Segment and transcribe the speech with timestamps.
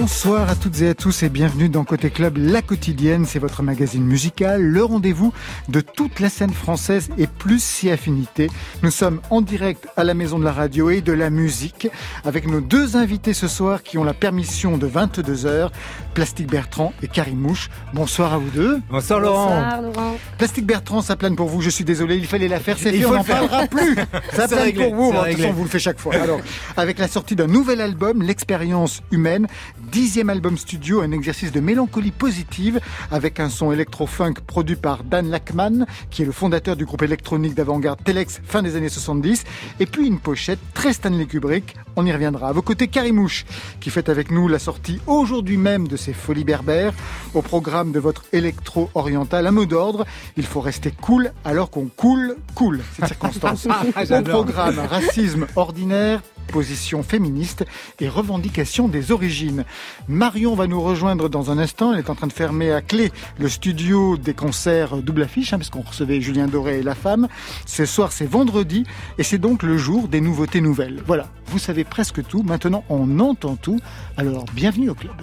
[0.00, 3.26] Bonsoir à toutes et à tous et bienvenue dans Côté Club, la quotidienne.
[3.26, 5.34] C'est votre magazine musical, le rendez-vous
[5.68, 8.48] de toute la scène française et plus si affinité.
[8.82, 11.86] Nous sommes en direct à la Maison de la Radio et de la Musique
[12.24, 15.70] avec nos deux invités ce soir qui ont la permission de 22 heures,
[16.14, 17.70] Plastique Bertrand et Karim Mouche.
[17.94, 18.80] Bonsoir à vous deux.
[18.90, 19.54] Bonsoir Laurent.
[19.54, 20.16] Bonsoir Laurent.
[20.38, 21.60] Plastique Bertrand, ça plane pour vous.
[21.60, 22.76] Je suis désolé, il fallait la faire.
[22.78, 23.94] C'est fait, on n'en parlera plus.
[24.32, 25.12] Ça plane pour vous.
[25.12, 26.14] De toute façon, vous le faites chaque fois.
[26.14, 26.40] Alors,
[26.76, 29.46] avec la sortie d'un nouvel album, l'expérience humaine,
[29.90, 35.30] dixième album studio, un exercice de mélancolie positive avec un son électro-funk produit par Dan
[35.30, 39.44] Lackman, qui est le fondateur du groupe électronique d'avant-garde Telex fin des années 70,
[39.78, 41.76] et puis une pochette très Stanley Kubrick.
[41.96, 42.48] On y reviendra.
[42.48, 43.44] À vos côtés, Karimouche,
[43.80, 46.92] qui fait avec nous la sortie aujourd'hui même de ses Folies berbères
[47.34, 49.46] au programme de votre électro-oriental.
[49.46, 53.66] Un mot d'ordre, il faut rester cool alors qu'on coule cool, cette circonstance.
[53.66, 57.64] au programme racisme ordinaire, position féministe
[58.00, 59.64] et revendication des origines.
[60.08, 61.92] Marion va nous rejoindre dans un instant.
[61.92, 65.58] Elle est en train de fermer à clé le studio des concerts double affiche, hein,
[65.58, 67.28] parce qu'on recevait Julien Doré et La Femme.
[67.66, 68.84] Ce soir, c'est vendredi
[69.18, 71.02] et c'est donc le jour des nouveautés nouvelles.
[71.06, 72.42] Voilà, vous savez presque tout.
[72.42, 73.78] Maintenant, on entend tout.
[74.16, 75.14] Alors, bienvenue au club.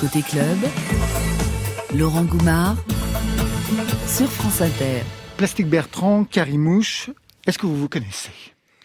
[0.00, 0.58] Côté club,
[1.94, 2.76] Laurent Goumard
[4.06, 5.02] sur France Inter.
[5.36, 7.10] Plastique Bertrand, Carimouche,
[7.46, 8.30] est-ce que vous vous connaissez?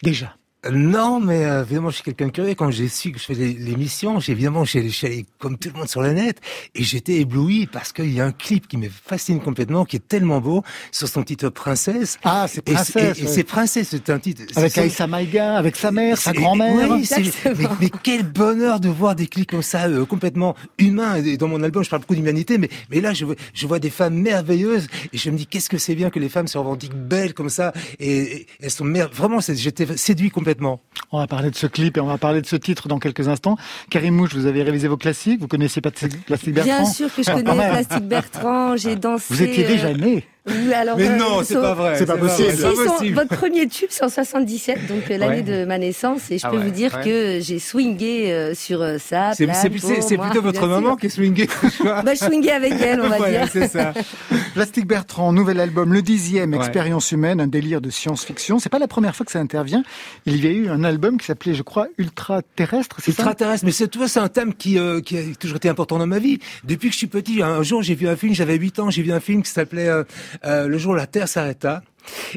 [0.02, 0.36] Déjà
[0.72, 2.54] non, mais euh, évidemment, je suis quelqu'un de curieux.
[2.56, 5.88] Quand j'ai su que je faisais l'émission, j'ai évidemment, j'ai allé comme tout le monde
[5.88, 6.40] sur le net
[6.74, 10.08] et j'étais ébloui parce qu'il y a un clip qui me fascine complètement, qui est
[10.08, 12.18] tellement beau, sur son titre Princesse.
[12.24, 13.18] Ah, c'est Princesse.
[13.20, 14.42] Et, c'est Princesse, c'est un titre.
[14.56, 16.90] Avec Aïssa Maïga, avec sa mère, sa grand-mère.
[16.90, 17.08] Oui,
[17.44, 21.22] mais, mais, quel bonheur de voir des clips comme ça, euh, complètement humains.
[21.22, 23.90] Et dans mon album, je parle beaucoup d'humanité, mais, mais là, je, je vois des
[23.90, 26.96] femmes merveilleuses et je me dis, qu'est-ce que c'est bien que les femmes se revendiquent
[26.96, 30.48] belles comme ça et, elles sont vraiment, j'étais séduit complètement
[31.10, 33.28] on va parler de ce clip et on va parler de ce titre dans quelques
[33.28, 33.56] instants.
[33.90, 35.40] Karim Mouche, vous avez révisé vos classiques.
[35.40, 38.76] Vous connaissez pas Plastique Bertrand Bien sûr que je connais Plastique Bertrand.
[38.76, 39.34] J'ai dansé.
[39.34, 40.24] Vous étiez déjà né.
[40.96, 41.98] Mais non, c'est pas vrai.
[41.98, 43.14] C'est pas possible.
[43.14, 46.50] votre premier tube, c'est en 77, donc euh, l'année de ma naissance, et je ah
[46.50, 49.32] peux vous dire que j'ai swingé euh, sur euh, ça.
[49.34, 49.46] C'est
[50.16, 51.48] plutôt votre maman qui est swingé.
[51.84, 53.48] bah, je swingais avec elle, on va dire.
[53.50, 53.92] c'est ça.
[54.54, 58.58] Plastique Bertrand, nouvel album, le dixième, Expérience humaine, un délire de science-fiction.
[58.58, 59.82] C'est pas la première fois que ça intervient.
[60.26, 62.96] Il y a eu un album qui s'appelait, je crois, Ultra Terrestre.
[63.06, 66.18] Ultra Terrestre, mais c'est c'est un thème qui, qui a toujours été important dans ma
[66.18, 66.38] vie.
[66.64, 69.02] Depuis que je suis petit, un jour j'ai vu un film, j'avais 8 ans, j'ai
[69.02, 70.04] vu un film qui s'appelait euh,
[70.44, 71.82] le jour où la Terre s'arrêta,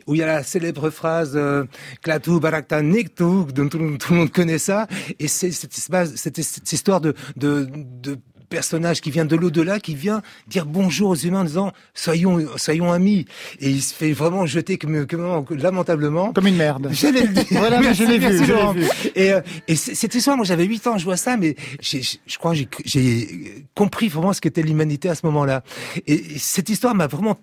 [0.08, 1.66] où il y a la célèbre phrase euh,
[2.02, 4.88] Klatu Barakta Niktu, dont tout, le monde connaît ça,
[5.20, 8.18] et c'est cette, cette, histoire de, de, de
[8.52, 12.92] personnage qui vient de l'au-delà, qui vient dire bonjour aux humains en disant soyons, soyons
[12.92, 13.26] amis.
[13.60, 16.34] Et il se fait vraiment jeter comme, comme lamentablement.
[16.34, 16.90] Comme une merde.
[16.92, 17.46] J'allais le dire.
[17.52, 18.28] voilà, je l'ai vu,
[18.76, 18.88] vu.
[19.16, 22.54] Et, euh, et cette histoire, moi j'avais 8 ans, je vois ça, mais je crois
[22.54, 25.64] j'ai j'ai compris vraiment ce qu'était l'humanité à ce moment-là.
[26.06, 27.40] Et, cette histoire m'a vraiment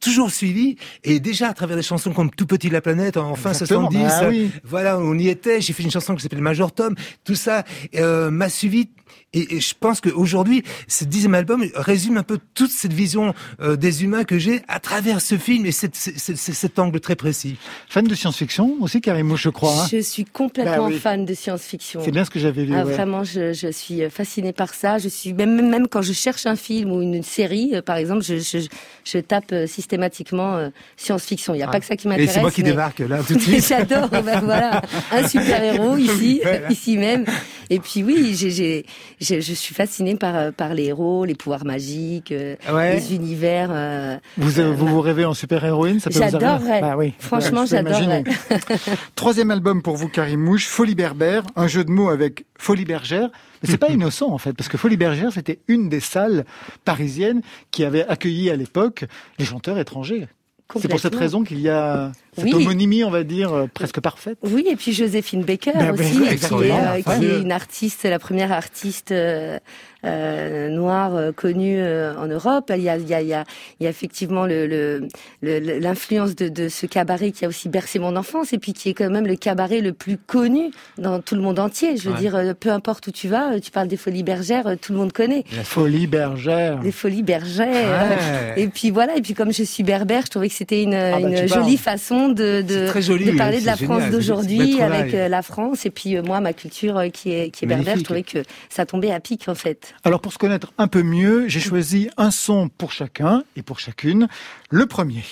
[0.00, 0.76] toujours suivi.
[1.04, 4.30] Et déjà à travers des chansons comme Tout petit la planète en fin 70, ah
[4.64, 5.60] voilà, on y était.
[5.60, 6.96] J'ai fait une chanson qui s'appelle Major Tom.
[7.24, 7.64] Tout ça
[7.94, 8.88] euh, m'a suivi
[9.34, 10.47] et, je pense qu'aujourd'hui,
[10.86, 14.80] ce dixième album résume un peu toute cette vision euh, des humains que j'ai à
[14.80, 17.56] travers ce film et cette, cet angle très précis.
[17.88, 19.82] Fan de science-fiction aussi, Karim, je crois.
[19.82, 22.00] Hein je suis complètement bah fan de science-fiction.
[22.04, 22.74] C'est bien ce que j'avais vu.
[22.74, 24.98] Ah, Vraiment, je, je, suis fascinée par ça.
[24.98, 28.22] Je suis même même quand je cherche un film ou une série, euh, par exemple,
[28.22, 28.58] je, je,
[29.04, 31.54] je tape euh, systématiquement science-fiction.
[31.54, 31.80] Il n'y a pas ah.
[31.80, 32.30] que ça qui m'intéresse.
[32.30, 33.66] Et c'est moi qui débarque là tout de suite.
[33.66, 34.08] J'adore.
[34.08, 34.82] Ben, voilà,
[35.12, 37.24] un super héros ici, ici même.
[37.70, 38.84] Et puis oui, j'ai
[39.20, 43.68] je, suis fascinée par, euh, par les héros, les pouvoirs magiques, euh, les univers.
[43.70, 46.80] Euh, vous, vous vous rêvez en super-héroïne J'adorerais.
[46.80, 47.14] Bah, oui.
[47.18, 48.24] Franchement, j'adorerais.
[49.14, 53.30] Troisième album pour vous, Karim Mouche, Folie Berbère, un jeu de mots avec Folie Bergère.
[53.62, 56.44] Mais c'est pas innocent en fait, parce que Folie Bergère, c'était une des salles
[56.84, 59.04] parisiennes qui avait accueilli à l'époque
[59.38, 60.28] les chanteurs étrangers.
[60.76, 64.38] C'est pour cette raison qu'il y a cette homonymie, on va dire, presque parfaite.
[64.42, 68.18] Oui, et puis Joséphine Baker ben, aussi, qui, est, euh, qui, est, une artiste, la
[68.18, 69.58] première artiste euh,
[70.04, 72.72] euh, noire euh, connue en Europe.
[72.74, 73.44] Il y a, il y a, il y a,
[73.80, 75.08] il y a effectivement le,
[75.42, 78.94] l'influence de, de, ce cabaret qui a aussi bercé mon enfance et puis qui est
[78.94, 81.96] quand même le cabaret le plus connu dans tout le monde entier.
[81.96, 84.98] Je veux dire, peu importe où tu vas, tu parles des Folies Bergères, tout le
[84.98, 85.44] monde connaît.
[85.56, 86.80] La Folie Bergère.
[86.82, 88.56] Les Folies Bergères.
[88.56, 91.18] Et puis voilà, et puis comme je suis berbère, je trouvais que c'était une, ah
[91.20, 95.86] bah, une jolie façon de, de, parler de la France d'aujourd'hui avec euh, la France.
[95.86, 98.42] Et puis euh, moi, ma culture euh, qui est, qui est berbère, je trouvais que
[98.68, 99.87] ça tombait à pic en fait.
[100.04, 103.78] Alors pour se connaître un peu mieux, j'ai choisi un son pour chacun et pour
[103.78, 104.28] chacune.
[104.70, 105.24] Le premier.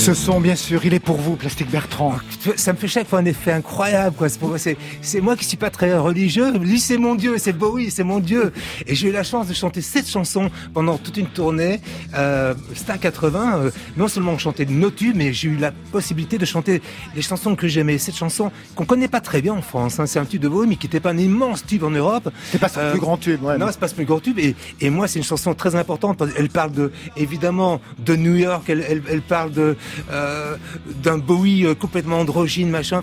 [0.00, 2.14] Ce son, bien sûr, il est pour vous, Plastique Bertrand.
[2.56, 4.28] Ça me fait chaque fois un effet incroyable, quoi.
[4.56, 6.56] C'est c'est moi qui suis pas très religieux.
[6.56, 8.50] Lui, c'est mon Dieu, c'est Bowie, c'est mon Dieu.
[8.86, 11.82] Et j'ai eu la chance de chanter cette chanson pendant toute une tournée.
[12.14, 16.38] Euh, Star 80, euh, non seulement chanter de nos tubes, mais j'ai eu la possibilité
[16.38, 16.80] de chanter
[17.14, 17.98] les chansons que j'aimais.
[17.98, 20.00] Cette chanson qu'on connaît pas très bien en France.
[20.00, 20.06] Hein.
[20.06, 22.30] C'est un tube de Bowie, mais qui n'était pas un immense tube en Europe.
[22.50, 23.42] C'est pas son euh, plus grand tube.
[23.42, 24.38] Ouais, non, c'est pas son plus grand tube.
[24.38, 26.22] Et, et moi, c'est une chanson très importante.
[26.38, 28.64] Elle parle de, évidemment, de New York.
[28.68, 29.76] Elle, elle, elle parle de
[30.10, 30.56] euh,
[31.02, 33.02] d'un Bowie euh, complètement androgyne, machin.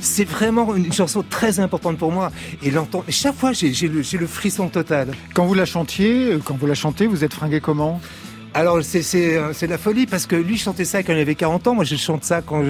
[0.00, 2.32] C'est vraiment une chanson très importante pour moi.
[2.62, 2.72] Et
[3.08, 5.08] chaque fois, j'ai le, le frisson total.
[5.34, 8.00] Quand vous la chantiez, euh, quand vous la chantez, vous êtes fringué comment?
[8.56, 11.66] Alors c'est c'est euh, la folie parce que lui chantait ça quand il avait 40
[11.66, 12.62] ans, moi je chante ça quand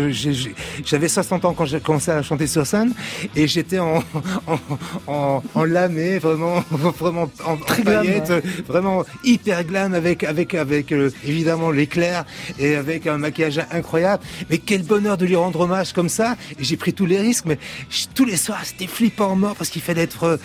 [0.85, 2.93] j'avais 60 ans quand j'ai commencé à chanter sur scène
[3.37, 3.99] et j'étais en
[4.49, 4.59] en,
[5.07, 8.33] en, en lamé vraiment vraiment en très paillettes,
[8.67, 12.25] vraiment hyper glam avec avec avec euh, évidemment l'éclair
[12.59, 14.25] et avec un maquillage incroyable.
[14.51, 16.37] Mais quel bonheur de lui rendre hommage comme ça.
[16.59, 17.59] Et j'ai pris tous les risques, mais
[18.13, 20.37] tous les soirs c'était flippant mort parce qu'il fallait être euh,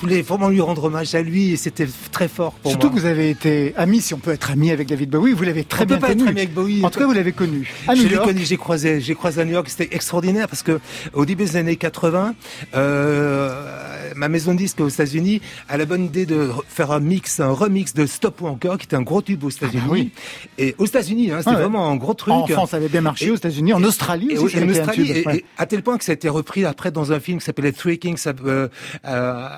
[0.00, 3.06] voulais vraiment lui rendre hommage à lui et c'était très fort pour Surtout que vous
[3.06, 5.86] avez été ami, si on peut être ami avec David Bowie, vous l'avez très on
[5.86, 6.22] bien peut pas connu.
[6.22, 6.84] Être ami avec Bowie.
[6.84, 7.72] En tout cas, vous l'avez connu.
[7.88, 10.80] À je l'ai connu, j'ai croisé, j'ai croisé à New York, c'était extraordinaire parce que
[11.12, 12.34] au début des années 80,
[12.74, 17.40] euh, ma maison de disques aux États-Unis a la bonne idée de faire un mix,
[17.40, 19.82] un remix de Stop ou encore, qui était un gros tube aux États-Unis.
[19.84, 20.10] Ah bah oui.
[20.58, 22.34] Et aux États-Unis, hein, c'était vraiment un gros truc.
[22.34, 23.30] En France, ça avait bien marché.
[23.30, 24.58] aux États-Unis, en Australie aussi.
[24.58, 27.38] en Australie, et, à tel point que ça a été repris après dans un film
[27.38, 28.68] qui s'appelait Three Kings, euh,
[29.06, 29.48] euh,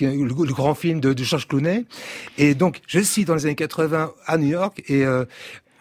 [0.00, 1.84] le, le grand film de, de George Clooney.
[2.38, 5.24] Et donc, je suis dans les années 80 à New York et euh,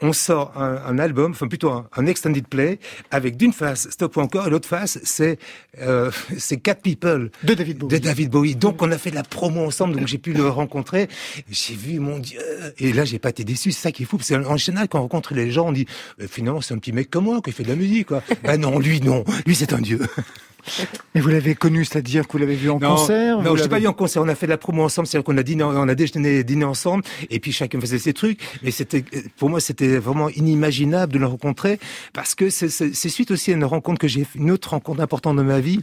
[0.02, 2.80] on sort un, un, album, enfin plutôt un, un, extended play,
[3.12, 5.40] avec d'une face Stop ou encore, et l'autre face c'est
[5.82, 7.94] euh, c'est Cat People de David Bowie.
[7.94, 8.56] De David Bowie.
[8.56, 11.08] Donc on a fait de la promo ensemble, donc j'ai pu le rencontrer.
[11.50, 12.40] J'ai vu mon Dieu,
[12.78, 13.72] et là j'ai pas été déçu.
[13.72, 15.86] C'est ça qui est fou, parce qu'en général quand on rencontre les gens, on dit
[16.28, 18.08] finalement c'est un petit mec comme moi qui fait de la musique.
[18.08, 18.22] Quoi.
[18.44, 20.00] ben non, lui non, lui c'est un dieu.
[21.14, 23.80] Mais vous l'avez connu, c'est-à-dire que vous l'avez vu en concert Non, je l'ai pas
[23.80, 24.22] vu en concert.
[24.22, 26.66] On a fait de la promo ensemble, c'est-à-dire qu'on a dîné, on a déjeuné, dîné
[26.66, 28.40] ensemble, et puis chacun faisait ses trucs.
[28.64, 29.04] Mais c'était,
[29.38, 31.80] pour moi, c'était vraiment inimaginable de le rencontrer
[32.14, 35.42] parce que c'est suite aussi à une rencontre que j'ai, une autre rencontre importante de
[35.42, 35.80] ma vie.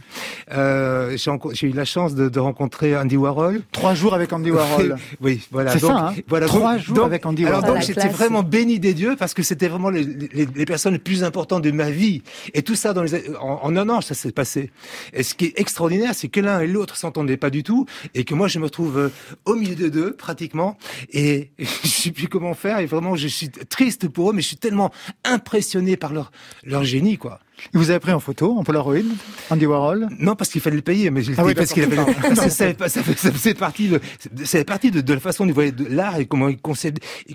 [0.51, 1.17] Euh,
[1.53, 3.61] j'ai eu la chance de, de, rencontrer Andy Warhol.
[3.71, 4.97] Trois jours avec Andy Warhol.
[5.21, 5.71] oui, voilà.
[5.71, 6.09] C'est ça.
[6.09, 6.47] Hein voilà.
[6.47, 7.63] Trois jours avec Andy Warhol.
[7.63, 10.93] Alors donc j'étais vraiment béni des dieux parce que c'était vraiment les, les, les, personnes
[10.93, 12.21] les plus importantes de ma vie.
[12.53, 14.71] Et tout ça dans les, en, en un an, ça s'est passé.
[15.13, 18.23] Et ce qui est extraordinaire, c'est que l'un et l'autre s'entendaient pas du tout, et
[18.23, 19.09] que moi je me trouve euh,
[19.45, 20.77] au milieu de deux pratiquement,
[21.11, 22.79] et je sais plus comment faire.
[22.79, 24.91] Et vraiment, je suis triste pour eux, mais je suis tellement
[25.23, 26.31] impressionné par leur
[26.63, 27.39] leur génie, quoi.
[27.73, 29.03] Vous avez pris en photo, en Polaroid,
[29.49, 31.95] Andy Warhol Non, parce qu'il fallait le payer, mais ah oui, parce qu'il avait.
[32.35, 32.67] ça,
[33.03, 34.01] faisait partie de,
[34.43, 36.57] c'est partie de, de, la façon de voir l'art et comment il,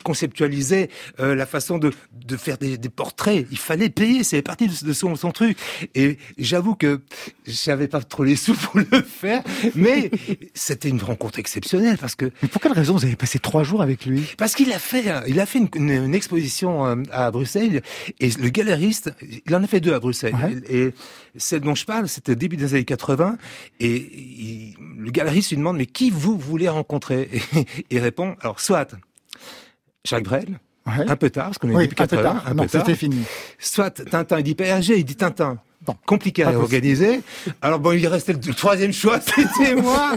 [0.02, 3.46] conceptualisait euh, la façon de, de faire des, des, portraits.
[3.50, 5.56] Il fallait payer, c'est partie de, son, son, truc.
[5.94, 7.00] Et j'avoue que
[7.46, 9.42] j'avais pas trop les sous pour le faire,
[9.74, 10.10] mais
[10.54, 12.30] c'était une rencontre exceptionnelle parce que.
[12.42, 14.22] Mais pour quelle raison vous avez passé trois jours avec lui?
[14.36, 17.82] Parce qu'il a fait, il a fait une, une, exposition euh, à Bruxelles
[18.20, 19.12] et le galeriste,
[19.46, 20.94] il en a fait deux à Bruxelles et
[21.36, 23.38] celle dont je parle, c'était début des années 80.
[23.80, 27.28] Et le galeriste lui demande, mais qui vous voulez rencontrer?
[27.54, 28.94] Et il répond, alors soit
[30.04, 30.58] Jacques Brel,
[30.88, 32.94] un peu tard, parce qu'on est oui, début 80, un peu tard, un peu c'était
[32.94, 33.22] fini.
[33.58, 35.58] Soit Tintin, il dit PRG, il dit Tintin.
[35.86, 37.20] Bon, compliqué à organiser.
[37.62, 40.16] Alors bon, il restait le, troisième choix, c'était moi.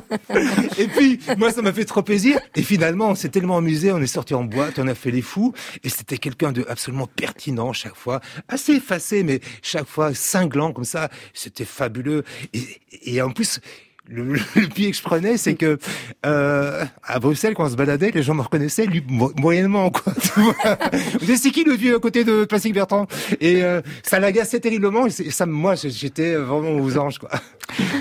[0.78, 2.40] et puis moi, ça m'a fait trop plaisir.
[2.56, 5.22] Et finalement, on s'est tellement amusé, on est sorti en boîte, on a fait les
[5.22, 5.54] fous.
[5.84, 10.84] Et c'était quelqu'un de absolument pertinent chaque fois, assez effacé, mais chaque fois cinglant comme
[10.84, 11.10] ça.
[11.34, 12.24] C'était fabuleux.
[12.54, 13.62] Et, et en plus,
[14.08, 15.78] le, le pied que je prenais, c'est que
[16.26, 19.90] euh, à Bruxelles, quand on se baladait, les gens me reconnaissaient, lui moyennement.
[19.90, 20.14] Quoi.
[20.36, 23.08] Vous savez, c'est qui le vieux à côté de Plastique Bertrand?
[23.40, 25.06] Et euh, ça l'agaçait terriblement.
[25.08, 27.20] Et ça, moi, j'étais vraiment aux anges.
[27.20, 27.30] Quoi.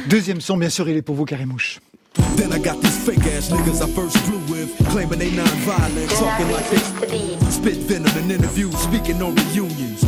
[0.08, 1.80] Deuxième son, bien sûr, il est pour vous, Carimouche.
[2.36, 6.50] Then I got these fake ass niggas I first flew with, claiming they non-violent, talking
[6.50, 6.78] like they
[7.50, 10.02] spit venom in interviews, speaking on reunions,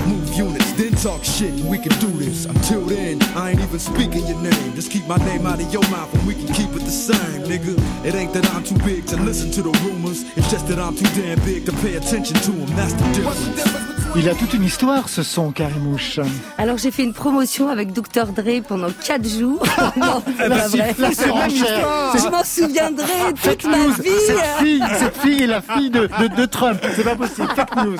[0.76, 1.52] then talk shit.
[1.64, 2.46] We can do this.
[2.46, 4.74] Until then, I ain't even speaking your name.
[4.74, 7.42] Just keep my name out of your mouth, and we can keep it the same,
[7.42, 7.74] nigga.
[8.04, 10.24] It ain't that I'm too big to listen to the rumors.
[10.36, 12.76] It's just that I'm too damn big to pay attention to them.
[12.76, 14.01] That's the difference.
[14.14, 16.20] Il a toute une histoire, ce son, Carimouche.
[16.58, 18.26] Alors, j'ai fait une promotion avec Dr.
[18.26, 19.62] Dre pendant 4 jours.
[19.96, 20.92] non, c'est pas vrai.
[20.94, 24.10] Je m'en souviendrai toute ma vie.
[24.26, 26.78] Cette fille, cette fille est la fille de, de, de Trump.
[26.94, 27.48] C'est pas possible.
[27.56, 27.96] Fake news.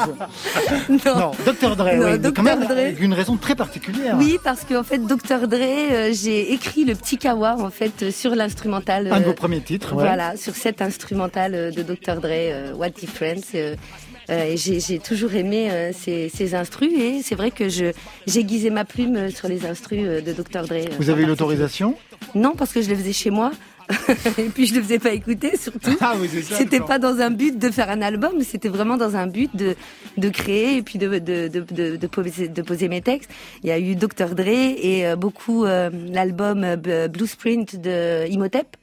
[1.07, 1.19] Non.
[1.19, 1.77] non Dr.
[1.77, 2.19] Dre, non, oui.
[2.19, 2.33] Dr.
[2.35, 3.01] Quand même, Dre.
[3.01, 4.17] une raison très particulière.
[4.19, 5.49] Oui, parce qu'en fait, Dr.
[5.49, 9.11] Dre, euh, j'ai écrit le petit kawa, en fait, sur l'instrumental.
[9.11, 10.05] Un de vos premiers titres, ouais.
[10.05, 12.21] Voilà, sur cet instrumental de Dr.
[12.21, 13.55] Dre, euh, What Difference.
[14.31, 17.93] Euh, Euh, j'ai toujours aimé euh, ces, ces instrus et c'est vrai que j'ai
[18.35, 20.89] aiguisé ma plume sur les instrus de Dr Dre.
[20.99, 21.97] Vous avez l'autorisation?
[22.35, 23.53] Non, parce que je les faisais chez moi.
[24.39, 25.91] et puis je le faisais pas écouter surtout.
[26.01, 26.15] Ah
[26.57, 29.75] c'était pas dans un but de faire un album, c'était vraiment dans un but de,
[30.17, 33.31] de créer et puis de, de, de, de, poser, de poser mes textes.
[33.63, 38.77] Il y a eu Dr Dre et beaucoup l'album Blueprint de Imhotep.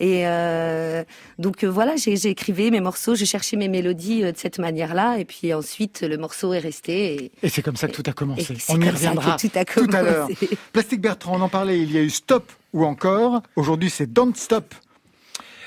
[0.00, 1.04] Et euh,
[1.38, 5.24] donc euh, voilà, j'écrivais mes morceaux, j'ai cherché mes mélodies euh, de cette manière-là, et
[5.24, 7.32] puis ensuite le morceau est resté.
[7.42, 8.56] Et, c'est comme ça que tout a commencé.
[8.68, 10.28] On y reviendra tout, à l'heure.
[10.72, 11.80] Plastique Bertrand, on en parlait.
[11.80, 13.42] Il y a eu Stop ou encore.
[13.54, 14.74] Aujourd'hui, c'est Don't Stop.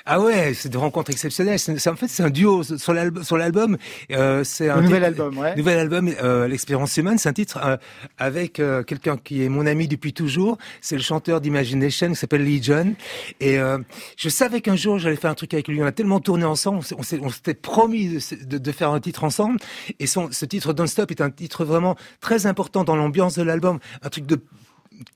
[0.10, 1.60] Ah ouais, c'est des rencontres exceptionnelles.
[1.60, 3.24] C'est, en fait c'est un duo sur l'album.
[3.26, 3.78] Sur l'album,
[4.14, 5.38] euh, c'est un nouvel album.
[5.38, 5.54] Ouais.
[5.58, 7.18] Nouvel album, euh, l'expérience humaine.
[7.18, 7.76] C'est un titre euh,
[8.18, 10.58] avec euh, quelqu'un qui est mon ami depuis toujours.
[10.80, 12.96] C'est le chanteur d'Imagination qui s'appelle Lee John.
[13.42, 13.80] Et euh,
[14.16, 15.84] je savais qu'un jour j'allais faire un truc avec lui.
[15.84, 16.80] On a tellement tourné ensemble.
[16.98, 19.60] On, s'était promis de, de, faire un titre ensemble.
[20.00, 23.44] Et son, ce titre Don't Stop est un titre vraiment très important dans l'ambiance de
[23.44, 23.80] l'album.
[24.04, 24.40] Un truc de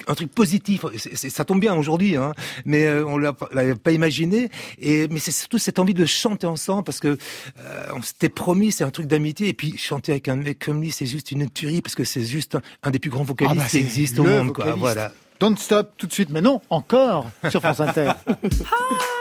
[0.07, 0.85] un truc positif.
[1.15, 2.33] ça tombe bien aujourd'hui, hein,
[2.65, 4.49] mais euh, on l'avait pas imaginé.
[4.79, 7.17] Et mais c'est surtout cette envie de chanter ensemble parce que
[7.59, 9.49] euh, on s'était promis, c'est un truc d'amitié.
[9.49, 12.23] Et puis chanter avec un mec comme lui, c'est juste une tuerie parce que c'est
[12.23, 14.53] juste un, des plus grands vocalistes ah bah, qui existent au monde.
[14.53, 15.11] Quoi, voilà.
[15.39, 18.11] Don't stop tout de suite, mais non, encore sur France Inter.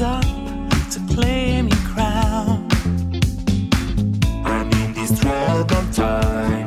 [0.00, 0.24] up
[0.90, 2.66] to claim your crown.
[4.44, 6.61] I'm in this trouble time.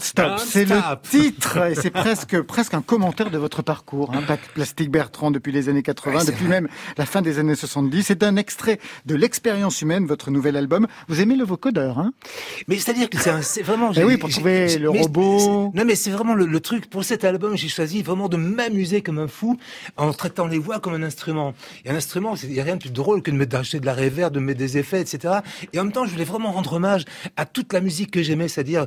[0.00, 4.12] Stop, c'est le titre et c'est presque presque un commentaire de votre parcours.
[4.14, 4.36] Hein.
[4.54, 6.68] Plastique Bertrand depuis les années 80, depuis même
[6.98, 8.02] la fin des années 70.
[8.02, 10.86] C'est un extrait de l'expérience humaine, votre nouvel album.
[11.08, 12.12] Vous aimez le vocodeur, hein?
[12.68, 13.90] Mais c'est-à-dire que c'est vraiment.
[13.96, 15.72] Eh oui, pour trouver le robot.
[15.74, 16.90] Non, mais c'est vraiment le, truc.
[16.90, 19.58] Pour cet album, j'ai choisi vraiment de m'amuser comme un fou
[19.96, 21.54] en traitant les voix comme un instrument.
[21.84, 23.94] Et un instrument, il n'y a rien de plus drôle que de mettre de la
[23.94, 25.34] réverb, de mettre des effets, etc.
[25.72, 27.04] Et en même temps, je voulais vraiment rendre hommage
[27.36, 28.86] à toute la musique que j'aimais, c'est-à-dire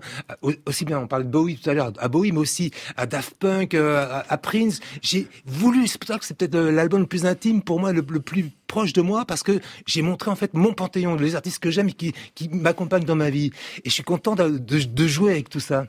[0.65, 3.35] aussi bien, on parlait de Bowie tout à l'heure, à Bowie, mais aussi à Daft
[3.37, 4.79] Punk, euh, à, Prince.
[5.01, 8.03] J'ai voulu, c'est pour que c'est peut-être euh, l'album le plus intime pour moi, le
[8.03, 11.69] plus proche de moi parce que j'ai montré en fait mon panthéon, les artistes que
[11.69, 13.51] j'aime et qui, qui m'accompagnent dans ma vie.
[13.83, 15.87] Et je suis content de, de, jouer avec tout ça.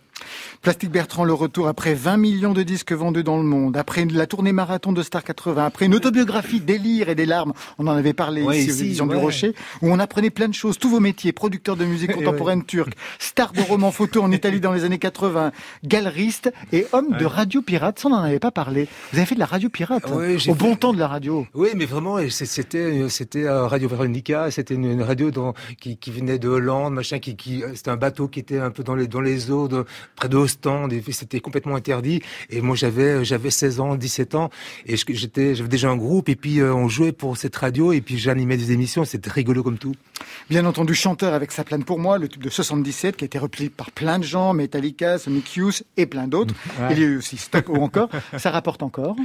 [0.63, 4.27] Plastique Bertrand, le retour après 20 millions de disques vendus dans le monde, après la
[4.27, 8.13] tournée marathon de Star 80, après une autobiographie délire et des larmes, on en avait
[8.13, 11.77] parlé ici aux du Rocher, où on apprenait plein de choses, tous vos métiers, producteur
[11.77, 15.53] de musique contemporaine turque, star de romans photo en Italie dans les années 80,
[15.85, 18.89] galeriste et homme de radio pirate, ça on n'en avait pas parlé.
[19.13, 20.05] Vous avez fait de la radio pirate,
[20.49, 21.47] au bon temps de la radio.
[21.55, 25.31] Oui, mais vraiment, c'est c'était c'était euh, Radio Veronica, c'était une, radio
[25.79, 28.95] qui, venait de Hollande, machin, qui, qui c'était un bateau qui était un peu dans
[28.95, 29.85] les dans les eaux de,
[30.17, 32.23] près de Ostende, et c'était complètement interdit.
[32.49, 34.49] Et moi j'avais j'avais 16 ans, 17 ans,
[34.87, 38.01] et j'étais j'avais déjà un groupe, et puis euh, on jouait pour cette radio, et
[38.01, 39.95] puis j'animais des émissions, c'était rigolo comme tout.
[40.49, 43.39] Bien entendu, chanteur avec sa plane pour moi, le tube de 77 qui a été
[43.39, 46.55] repris par plein de gens, Metallica, Sonic Youth et plein d'autres.
[46.91, 48.09] Il y a eu aussi Stop ou encore.
[48.39, 49.17] Ça rapporte encore.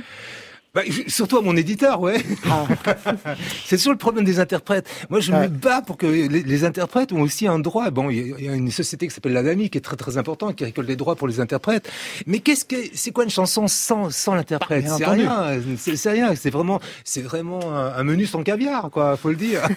[0.77, 2.23] Bah, surtout à mon éditeur, ouais.
[2.47, 2.67] Ah.
[3.65, 4.87] c'est toujours le problème des interprètes.
[5.09, 7.89] Moi, je me bats pour que les, interprètes ont aussi un droit.
[7.89, 10.65] Bon, il y, a une société qui s'appelle l'ADAMI qui est très très importante, qui
[10.65, 11.89] récolte des droits pour les interprètes.
[12.27, 14.85] Mais qu'est-ce que c'est quoi une chanson sans sans l'interprète?
[14.85, 15.59] Bah, C'est rien.
[15.77, 16.35] C'est rien.
[16.35, 19.17] C'est vraiment c'est vraiment un, menu sans caviar, quoi.
[19.17, 19.67] Faut le dire.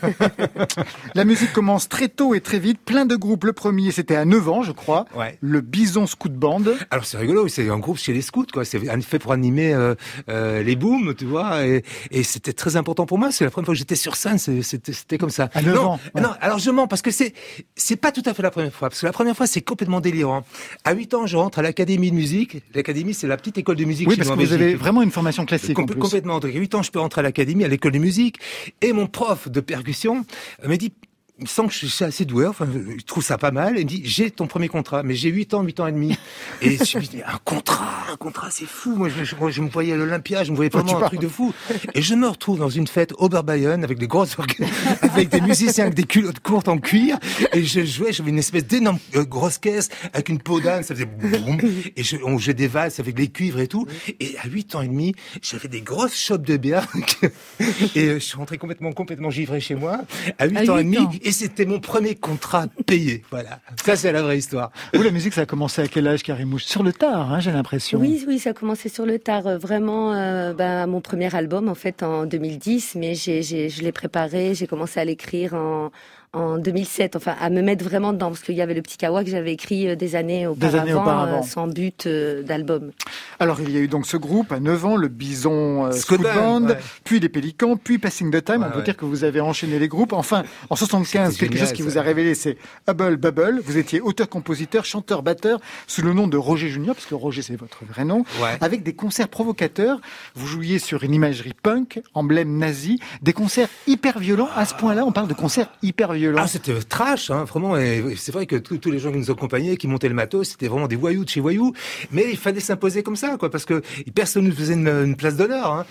[1.15, 2.79] La musique commence très tôt et très vite.
[2.85, 3.45] Plein de groupes.
[3.45, 5.07] Le premier, c'était à 9 ans, je crois.
[5.17, 5.39] Ouais.
[5.41, 6.65] Le Bison Scout Band.
[6.91, 7.49] Alors c'est rigolo.
[7.49, 8.67] C'est un groupe chez les scouts, quoi.
[8.67, 9.95] C'est fait pour animer euh,
[10.29, 13.31] euh, les bouts tu vois, et, et c'était très important pour moi.
[13.33, 15.51] C'est la première fois que j'étais sur scène, c'était comme ça.
[15.65, 17.33] non, non, alors je mens parce que c'est
[17.77, 20.01] c'est pas tout à fait la première fois, parce que la première fois c'est complètement
[20.01, 20.45] délirant.
[20.85, 22.63] À 8 ans, je rentre à l'académie de musique.
[22.75, 24.09] L'académie, c'est la petite école de musique.
[24.09, 25.79] Oui, parce que vous avez vraiment une formation classique.
[25.79, 25.99] en plus.
[25.99, 26.39] Complètement.
[26.39, 28.39] À 8 ans, je peux rentrer à l'académie, à l'école de musique,
[28.81, 30.25] et mon prof de percussion
[30.65, 30.93] me dit
[31.41, 33.79] il me semble que je suis assez doué, enfin, je trouve ça pas mal.
[33.79, 36.19] Il me dit, j'ai ton premier contrat, mais j'ai 8 ans, 8 ans et demi.
[36.61, 38.95] Et je me dis, un contrat, un contrat, c'est fou.
[38.95, 41.55] Moi, je, je, me voyais à l'Olympia, je me voyais vraiment un truc de fou.
[41.95, 44.37] Et je me retrouve dans une fête Oberbayern avec des grosses,
[45.03, 47.19] avec des musiciens avec des culottes courtes en cuir.
[47.55, 50.95] Et je jouais, j'avais une espèce d'énorme euh, grosse caisse avec une peau d'âne, ça
[50.95, 51.59] faisait boum.
[51.97, 53.87] Et je, on jouait des valses avec les cuivres et tout.
[54.21, 56.87] Et à 8 ans et demi, j'avais des grosses chopes de bière.
[57.95, 60.03] et euh, je suis rentré complètement, complètement givré chez moi.
[60.39, 60.99] À 8, ans et demi
[61.31, 63.23] et c'était mon premier contrat payé.
[63.31, 63.61] Voilà.
[63.85, 64.73] Ça, c'est la vraie histoire.
[64.93, 67.53] Vous, la musique, ça a commencé à quel âge, Karimouche Sur le tard, hein, j'ai
[67.53, 68.01] l'impression.
[68.01, 69.47] Oui, oui, ça a commencé sur le tard.
[69.47, 73.93] Euh, vraiment, euh, bah, mon premier album, en fait, en 2010, mais j'ai, je l'ai
[73.93, 75.93] préparé, j'ai commencé à l'écrire en,
[76.33, 79.25] en 2007, enfin à me mettre vraiment dedans, parce qu'il y avait le petit kawa
[79.25, 82.93] que j'avais écrit euh, des années auparavant, euh, sans but euh, d'album.
[83.41, 86.23] Alors il y a eu donc ce groupe à 9 ans, le Bison euh, Scout
[86.23, 86.69] Band,
[87.03, 88.65] puis les Pélicans, puis Passing the Time.
[88.65, 90.13] On peut dire que vous avez enchaîné les groupes.
[90.13, 92.57] Enfin, en 75, quelque chose qui vous a révélé, c'est
[92.89, 93.61] Hubble Bubble.
[93.65, 97.85] Vous étiez auteur-compositeur, chanteur-batteur, sous le nom de Roger Junior, parce que Roger c'est votre
[97.85, 98.25] vrai nom,
[98.61, 100.01] avec des concerts provocateurs.
[100.37, 104.49] Vous jouiez sur une imagerie punk, emblème nazi, des concerts hyper violents.
[104.55, 106.20] À ce point-là, on parle de concerts hyper violents.
[106.37, 107.77] Ah, c'était trash, hein, vraiment.
[107.77, 110.69] Et c'est vrai que tous les gens qui nous accompagnaient, qui montaient le matos, c'était
[110.69, 111.73] vraiment des voyous de chez voyous.
[112.11, 113.83] Mais il fallait s'imposer comme ça, quoi, parce que
[114.15, 115.73] personne ne faisait une, place d'honneur.
[115.73, 115.87] Hein.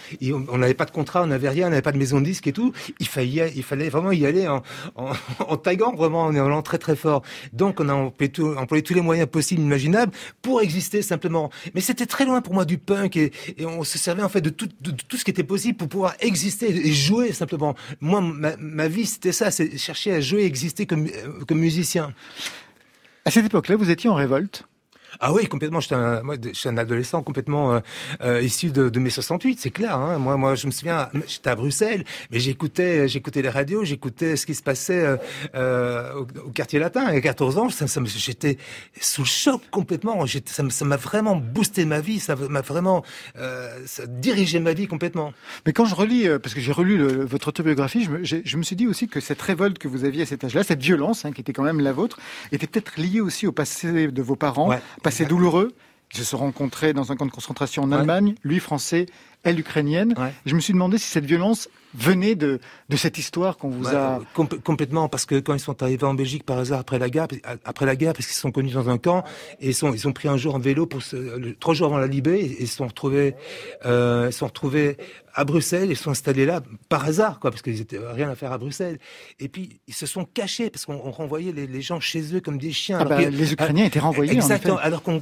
[0.49, 2.47] On n'avait pas de contrat, on n'avait rien, on n'avait pas de maison de disque
[2.47, 2.73] et tout.
[2.99, 4.63] Il fallait, il fallait vraiment y aller en,
[4.95, 5.11] en,
[5.47, 7.23] en vraiment, en allant très très fort.
[7.53, 8.31] Donc on a employé,
[8.83, 10.11] tous les moyens possibles, imaginables,
[10.41, 11.49] pour exister simplement.
[11.73, 14.49] Mais c'était très loin pour moi du punk et, on se servait en fait de
[14.49, 17.75] tout, de, tout ce qui était possible pour pouvoir exister et jouer simplement.
[18.01, 22.13] Moi, ma, ma vie, c'était ça, c'est chercher jouer, exister comme, euh, comme musicien.
[23.25, 24.63] À cette époque-là, vous étiez en révolte
[25.19, 25.79] ah oui, complètement.
[25.79, 27.79] J'étais un, moi, je suis un adolescent complètement euh,
[28.21, 29.95] euh issu de, de, mai 68, c'est clair.
[29.95, 30.17] Hein.
[30.19, 34.45] Moi, moi, je me souviens, j'étais à Bruxelles, mais j'écoutais, j'écoutais les radios, j'écoutais ce
[34.45, 35.17] qui se passait euh,
[35.55, 36.13] euh
[36.45, 37.05] au, quartier latin.
[37.05, 38.57] À 14 ans, ça, ça j'étais
[38.99, 40.25] sous le choc complètement.
[40.45, 43.03] Ça m'a vraiment boosté ma vie, ça m'a vraiment
[43.37, 45.33] euh, ça dirigé ma vie complètement.
[45.65, 48.57] Mais quand je relis, euh, parce que j'ai relu le, votre autobiographie, je me, je
[48.57, 51.25] me, suis dit aussi que cette révolte que vous aviez à cet âge-là, cette violence
[51.25, 52.19] hein, qui était quand même la vôtre,
[52.51, 54.69] était peut-être liée aussi au passé de vos parents.
[54.69, 55.73] Ouais passé douloureux.
[56.11, 59.05] Ils se sont rencontrés dans un camp de concentration en Allemagne, lui français,
[59.43, 60.13] elle ukrainienne.
[60.45, 64.21] Je me suis demandé si cette violence venait de, de cette histoire qu'on vous a...
[64.63, 67.27] complètement, parce que quand ils sont arrivés en Belgique par hasard après la guerre,
[67.65, 69.23] après la guerre, parce qu'ils sont connus dans un camp,
[69.59, 71.01] et ils, sont, ils ont pris un jour en vélo pour
[71.59, 73.35] trois jours avant la Libé, et ils se sont retrouvés,
[73.85, 74.97] euh, ils sont retrouvés
[75.33, 78.51] à Bruxelles, ils sont installés là par hasard, quoi, parce qu'ils n'étaient rien à faire
[78.51, 78.99] à Bruxelles.
[79.39, 82.71] Et puis ils se sont cachés parce qu'on renvoyait les, gens chez eux comme des
[82.71, 82.97] chiens.
[82.99, 84.33] Ah bah, les Ukrainiens étaient renvoyés.
[84.33, 84.77] Exactement.
[84.77, 85.21] Alors qu'on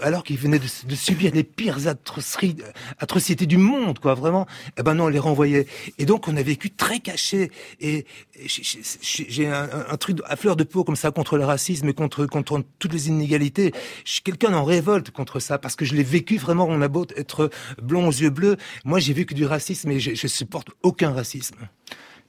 [0.00, 2.62] alors qu'ils venaient de, subir les pires atrocités,
[2.98, 4.46] atrocités du monde, quoi, vraiment.
[4.78, 5.66] Eh ben non, on les renvoyait.
[5.98, 7.50] Et donc on a vécu très caché.
[7.80, 8.06] Et
[8.44, 12.62] j'ai un, truc à fleur de peau comme ça contre le racisme et contre contre
[12.78, 13.72] toutes les inégalités.
[14.04, 16.66] Je suis quelqu'un en révolte contre ça parce que je l'ai vécu vraiment.
[16.68, 17.50] On a beau être
[17.82, 21.56] blond aux yeux bleus, moi j'ai vécu du racisme et je, je supporte aucun racisme.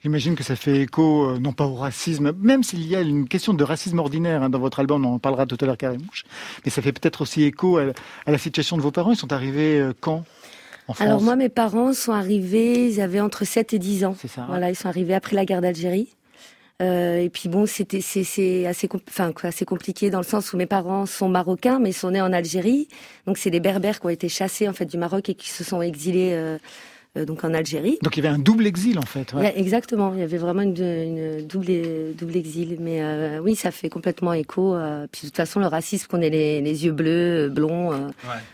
[0.02, 3.28] J'imagine que ça fait écho, euh, non pas au racisme, même s'il y a une
[3.28, 6.24] question de racisme ordinaire hein, dans votre album, on en parlera tout à l'heure, Karimouche,
[6.64, 7.92] mais ça fait peut-être aussi écho à,
[8.26, 9.12] la situation de vos parents.
[9.12, 10.24] Ils sont arrivés euh, quand?
[10.90, 14.16] En France Alors moi, mes parents sont arrivés, ils avaient entre 7 et 10 ans.
[14.20, 14.46] C'est ça.
[14.48, 16.10] Voilà, ils sont arrivés après la guerre d'Algérie.
[16.82, 20.66] Euh, et puis bon, c'était c'est assez enfin assez compliqué dans le sens où mes
[20.66, 22.88] parents sont marocains mais ils sont nés en Algérie.
[23.26, 25.66] Donc c'est des berbères qui ont été chassés en fait du Maroc et qui se
[25.66, 26.58] sont exilés euh,
[27.16, 27.98] donc en Algérie.
[28.04, 29.34] Donc il y avait un double exil en fait.
[29.56, 32.78] exactement, il y avait vraiment une, une double, double exil.
[32.80, 34.76] Mais euh, oui, ça fait complètement écho.
[34.76, 38.12] Euh, puis de toute façon, le racisme, qu'on ait les, les, yeux bleus, blonds,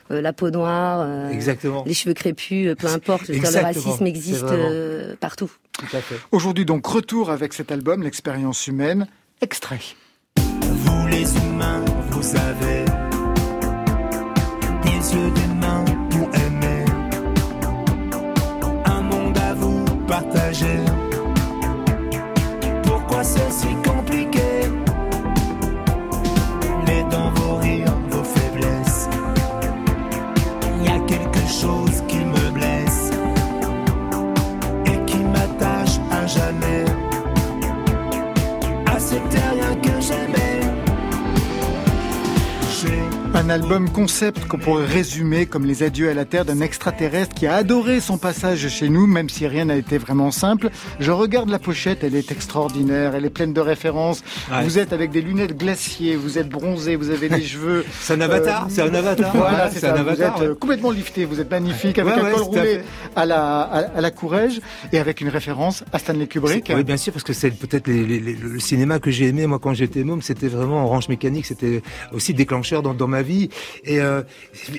[0.09, 1.83] la peau noire, exactement.
[1.85, 3.27] les cheveux crépus, peu importe.
[3.27, 4.45] le racisme existe
[5.19, 5.51] partout.
[6.31, 9.07] Aujourd'hui donc retour avec cet album, l'expérience humaine,
[9.41, 9.81] extrait.
[10.37, 12.85] Vous les humains, vous savez,
[14.83, 15.31] des yeux
[22.83, 24.69] Pourquoi c'est si compliqué?
[26.85, 29.09] Mais dans vos rires, vos faiblesses,
[30.77, 33.11] il y a quelque chose qui me blesse
[34.85, 36.85] et qui m'attache à jamais.
[38.85, 40.45] À ce rien que j'aimais.
[43.35, 47.47] Un album concept qu'on pourrait résumer comme les adieux à la Terre d'un extraterrestre qui
[47.47, 50.69] a adoré son passage chez nous, même si rien n'a été vraiment simple.
[51.01, 54.23] Je regarde la pochette, elle est extraordinaire, elle est pleine de références.
[54.63, 57.83] Vous êtes avec des lunettes glaciers, vous êtes bronzé, vous avez les cheveux.
[57.99, 59.35] c'est un avatar, euh, c'est un avatar.
[59.35, 60.37] Voilà, c'est un avatar.
[60.37, 62.79] Vous êtes complètement lifté, vous êtes magnifique, avec un col roulé
[63.17, 64.61] à, la, à, la courage
[64.93, 66.71] et avec une référence à Stanley Kubrick.
[66.73, 70.05] Oui, bien sûr, parce que c'est peut-être le cinéma que j'ai aimé, moi, quand j'étais
[70.05, 71.81] môme, c'était vraiment Orange Mécanique, c'était
[72.13, 73.24] aussi déclencheur dans, dans ma vie.
[73.83, 74.21] Et euh,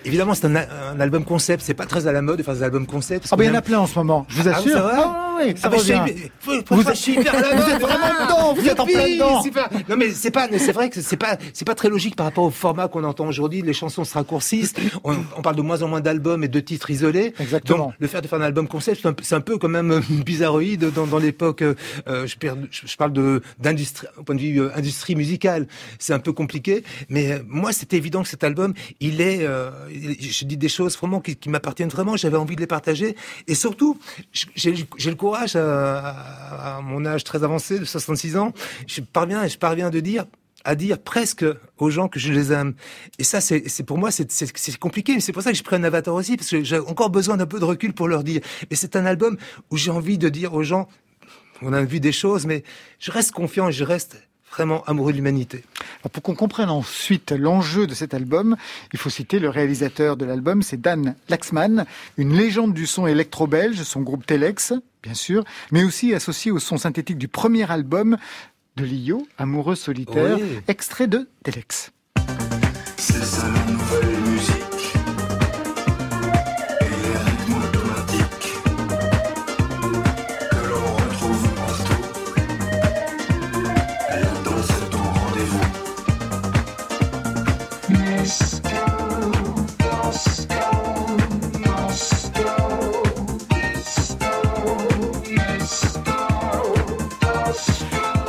[0.04, 1.62] évidemment, c'est un, un, album concept.
[1.64, 3.28] C'est pas très à la mode de faire des albums concept.
[3.30, 4.26] Ah, bah, il y en a plein en ce moment.
[4.28, 4.76] Je vous ah, assure.
[4.76, 8.54] Ah, oui, ça ah, vous, êtes, vous êtes vraiment dedans.
[8.54, 9.42] Vous êtes en plein dedans.
[9.88, 12.44] Non, mais c'est pas, c'est vrai que c'est pas, c'est pas très logique par rapport
[12.44, 13.62] au format qu'on entend aujourd'hui.
[13.62, 14.74] Les chansons se raccourcissent.
[15.04, 17.34] On, on, parle de moins en moins d'albums et de titres isolés.
[17.38, 17.86] Exactement.
[17.86, 21.06] Donc, le fait de faire un album concept, c'est un, peu quand même bizarroïde dans,
[21.06, 21.62] dans l'époque.
[21.62, 21.74] Euh,
[22.26, 22.36] je,
[22.70, 25.66] je, parle de d'industrie, au point de vue euh, industrie musicale.
[25.98, 26.84] C'est un peu compliqué.
[27.08, 30.96] Mais euh, moi, c'était évident que cet album, il est, euh, je dis des choses
[30.98, 32.16] vraiment qui, m'appartiennent vraiment.
[32.16, 33.98] J'avais envie de les partager et surtout,
[34.32, 38.52] j'ai le courage à, mon âge très avancé de 66 ans,
[38.86, 40.26] je parviens, je parviens de dire
[40.64, 41.46] à dire presque
[41.78, 42.74] aux gens que je les aime.
[43.18, 45.20] Et ça, c'est pour moi, c'est compliqué.
[45.20, 47.46] C'est pour ça que je prends un avatar aussi, parce que j'ai encore besoin d'un
[47.46, 48.40] peu de recul pour leur dire.
[48.68, 49.36] Mais c'est un album
[49.70, 50.88] où j'ai envie de dire aux gens,
[51.62, 52.64] on a vu des choses, mais
[52.98, 55.64] je reste confiant, je reste vraiment amoureux de l'humanité.
[56.12, 58.56] Pour qu'on comprenne ensuite l'enjeu de cet album,
[58.92, 61.84] il faut citer le réalisateur de l'album, c'est Dan Laxman,
[62.16, 66.78] une légende du son électro-belge, son groupe Telex, bien sûr, mais aussi associé au son
[66.78, 68.16] synthétique du premier album
[68.76, 71.92] de Lio, Amoureux solitaire, extrait de Telex.
[72.96, 73.46] C'est ça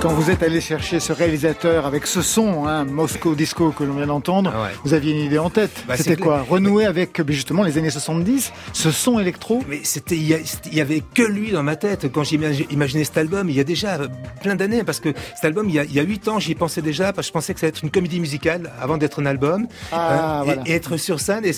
[0.07, 3.95] Quand vous êtes allé chercher ce réalisateur avec ce son, hein, Moscow Disco que l'on
[3.95, 5.83] vient d'entendre, ah vous aviez une idée en tête.
[5.85, 10.25] Bah, c'était quoi Renouer avec justement les années 70, ce son électro Mais c'était, il
[10.71, 12.39] y, avait que lui dans ma tête quand j'ai
[12.69, 13.49] imaginé cet album.
[13.49, 13.99] Il y a déjà
[14.41, 17.27] plein d'années parce que cet album, il y a huit ans, j'y pensais déjà parce
[17.27, 20.45] que je pensais que ça allait être une comédie musicale avant d'être un album ah,
[20.47, 21.43] euh, et, être sur scène.
[21.43, 21.51] Et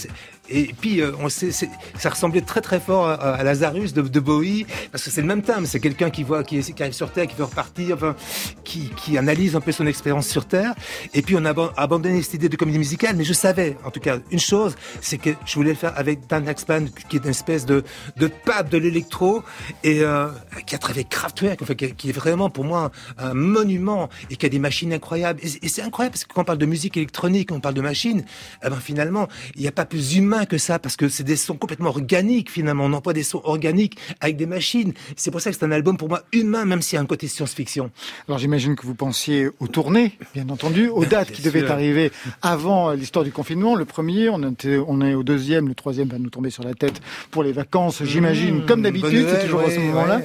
[0.50, 1.52] et puis sait,
[1.98, 5.66] ça ressemblait très très fort à, Lazarus de, Bowie parce que c'est le même thème.
[5.66, 8.16] C'est quelqu'un qui voit, qui, arrive sur Terre, qui veut repartir, enfin,
[8.64, 10.74] qui, analyse un peu son expérience sur Terre.
[11.14, 14.00] Et puis on a abandonné cette idée de comédie musicale, mais je savais, en tout
[14.00, 17.30] cas, une chose, c'est que je voulais le faire avec Dan Axpan, qui est une
[17.30, 17.84] espèce de,
[18.18, 19.44] de pape de l'électro
[19.84, 20.30] et euh,
[20.66, 24.50] qui a travaillé Kraftwerk, enfin, qui, est vraiment pour moi un monument et qui a
[24.50, 25.40] des machines incroyables.
[25.44, 28.24] Et, c'est incroyable parce que quand on parle de musique électronique, on parle de machines,
[28.64, 31.36] eh ben finalement, il n'y a pas plus humain que ça parce que c'est des
[31.36, 32.86] sons complètement organiques finalement.
[32.86, 34.94] On emploie des sons organiques avec des machines.
[35.16, 37.06] C'est pour ça que c'est un album pour moi humain, même s'il y a un
[37.06, 37.92] côté science-fiction.
[38.28, 42.92] Alors j'imagine que vous pensiez aux tournées, bien entendu, aux dates qui devaient arriver avant
[42.92, 43.76] l'histoire du confinement.
[43.76, 46.74] Le premier, on, était, on est au deuxième, le troisième va nous tomber sur la
[46.74, 50.22] tête pour les vacances, j'imagine, mmh, comme d'habitude, c'est toujours à ce moment-là.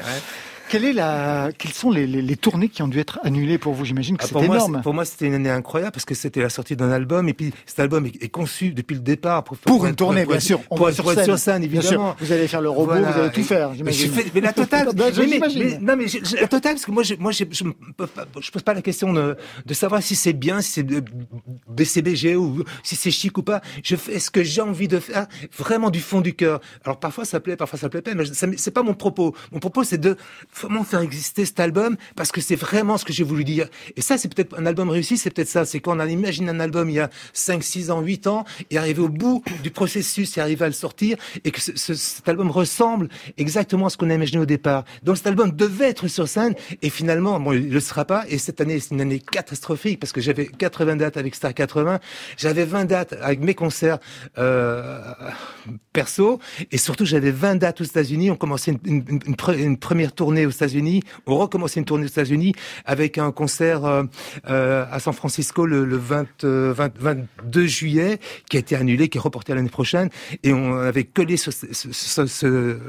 [0.75, 1.51] Quelle est la...
[1.57, 3.85] Quelles sont les, les, les, tournées qui ont dû être annulées pour vous?
[3.85, 4.83] J'imagine que ah, c'est énorme.
[4.83, 7.55] pour moi, c'était une année incroyable parce que c'était la sortie d'un album et puis
[7.65, 10.61] cet album est, conçu depuis le départ pour, pour, une tournée, bien sûr.
[10.71, 11.25] On pour, être sur, scène.
[11.25, 12.17] sur scène, évidemment.
[12.19, 13.71] Vous allez faire le robot, vous allez tout faire.
[13.85, 13.93] Mais,
[14.35, 14.89] mais, la totale.
[14.97, 16.07] mais, mais, non, mais
[16.41, 17.63] la totale, parce que moi, je, moi, je, je,
[18.41, 20.87] je pose pas la question de, de savoir si c'est bien, si c'est
[21.69, 23.61] BCBG ou si c'est chic ou pas.
[23.85, 26.61] Je fais ce que j'ai envie de faire, vraiment du fond du cœur.
[26.85, 28.25] Alors parfois ça plaît, parfois ça plaît pas, mais
[28.57, 29.37] c'est pas mon propos.
[29.53, 30.17] Mon propos, c'est de
[30.65, 33.69] vraiment faire exister cet album parce que c'est vraiment ce que j'ai voulu dire.
[33.97, 35.65] Et ça, c'est peut-être un album réussi, c'est peut-être ça.
[35.65, 38.45] C'est quand on a imaginé un album il y a 5, 6 ans, 8 ans,
[38.71, 42.51] et arrivé au bout du processus et arriver à le sortir, et que cet album
[42.51, 44.85] ressemble exactement à ce qu'on a imaginé au départ.
[45.03, 48.25] Donc cet album devait être sur scène, et finalement, bon, il le sera pas.
[48.29, 52.01] Et cette année, c'est une année catastrophique parce que j'avais 80 dates avec Star 80,
[52.37, 53.99] j'avais 20 dates avec mes concerts
[54.39, 55.01] euh,
[55.93, 58.31] perso, et surtout j'avais 20 dates aux États-Unis.
[58.31, 63.33] On commençait une première tournée aux États-Unis on recommence une tournée aux États-Unis avec un
[63.33, 64.05] concert euh,
[64.49, 69.21] euh, à San Francisco le, le 20, 22 juillet qui a été annulé, qui est
[69.21, 70.11] reporté à l'année prochaine.
[70.43, 72.27] Et on avait collé ce, ce, ce,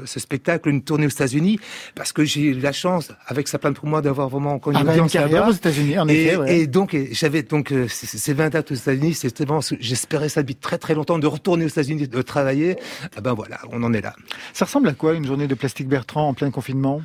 [0.04, 1.58] ce, spectacle, une tournée aux États-Unis,
[1.94, 4.88] parce que j'ai eu la chance, avec sa plan pour moi, d'avoir vraiment encore une,
[4.88, 9.14] ah carrière aux États-Unis, en et, donc, j'avais donc euh, ces 20 dates aux États-Unis.
[9.14, 12.76] C'était vraiment, j'espérais ça depuis très très longtemps de retourner aux États-Unis, de travailler.
[13.16, 14.14] Ah ben voilà, on en est là.
[14.52, 17.02] Ça ressemble à quoi une journée de Plastique Bertrand en plein confinement?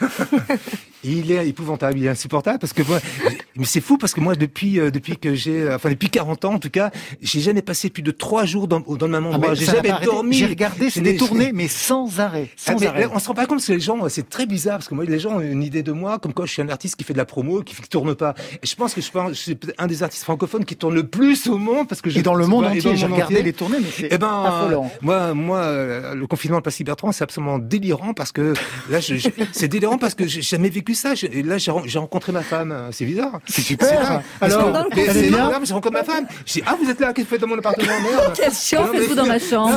[1.04, 2.98] il est épouvantable, il est insupportable parce que moi,
[3.56, 6.54] mais c'est fou parce que moi depuis euh, depuis que j'ai, enfin depuis 40 ans
[6.54, 9.36] en tout cas, j'ai jamais passé plus de trois jours dans, dans le même ah,
[9.36, 9.54] endroit.
[9.54, 10.34] j'ai jamais dormi.
[10.36, 13.08] J'ai regardé, c'est des tournées mais sans arrêt, sans ah, arrêt.
[13.12, 15.04] On se rend pas compte parce que les gens, c'est très bizarre parce que moi
[15.04, 17.12] les gens ont une idée de moi comme quoi je suis un artiste qui fait
[17.12, 18.34] de la promo, qui, qui tourne pas.
[18.62, 21.58] Et je pense que je, suis un des artistes francophones qui tourne le plus au
[21.58, 22.96] monde parce que j'ai dans le monde entier.
[22.96, 24.90] J'ai regardé les tournées, mais c'est eh ben, affolant.
[25.02, 28.54] Moi, moi, euh, le confinement de Passy Bertrand, c'est absolument délirant parce que
[28.90, 31.10] là, c'est délirant parce que j'ai jamais vécu ça.
[31.10, 32.88] là, j'ai rencontré ma femme.
[32.92, 33.40] C'est bizarre.
[33.46, 34.22] C'est super.
[34.40, 35.50] Alors, c'est bien.
[35.64, 36.26] J'ai rencontré ma femme.
[36.46, 38.32] J'ai ah, vous êtes là, qu'est-ce que vous faites dans mon appartement Merde.
[38.36, 39.76] Quelle chance faites-vous dans ma chambre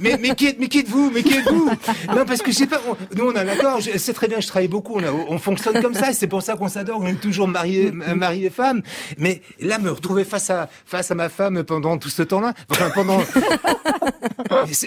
[0.00, 1.70] Mais, mais, qui, mais qui êtes-vous Mais qui êtes-vous?
[2.14, 2.80] Non, parce que je sais pas.
[3.16, 3.78] nous, on a d'accord.
[3.96, 4.40] C'est très bien.
[4.40, 4.98] Je travaille beaucoup.
[4.98, 6.12] On, on fonctionne comme ça.
[6.12, 7.00] C'est pour ça qu'on s'adore.
[7.00, 8.82] On est toujours mariés, mariés et femmes.
[9.18, 12.54] Mais là, me retrouver face à face à ma femme pendant tout ce temps-là.
[12.70, 13.20] Enfin, pendant.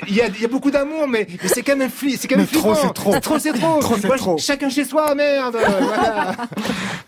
[0.07, 2.17] Il y a, il y a beaucoup d'amour, mais, mais c'est quand même flippant.
[2.19, 3.19] C'est quand même trop, c'est trop.
[3.19, 3.79] Trop, c'est trop.
[3.97, 4.37] Trop, trop.
[4.37, 5.57] Chacun chez soi, merde.
[5.81, 6.35] voilà.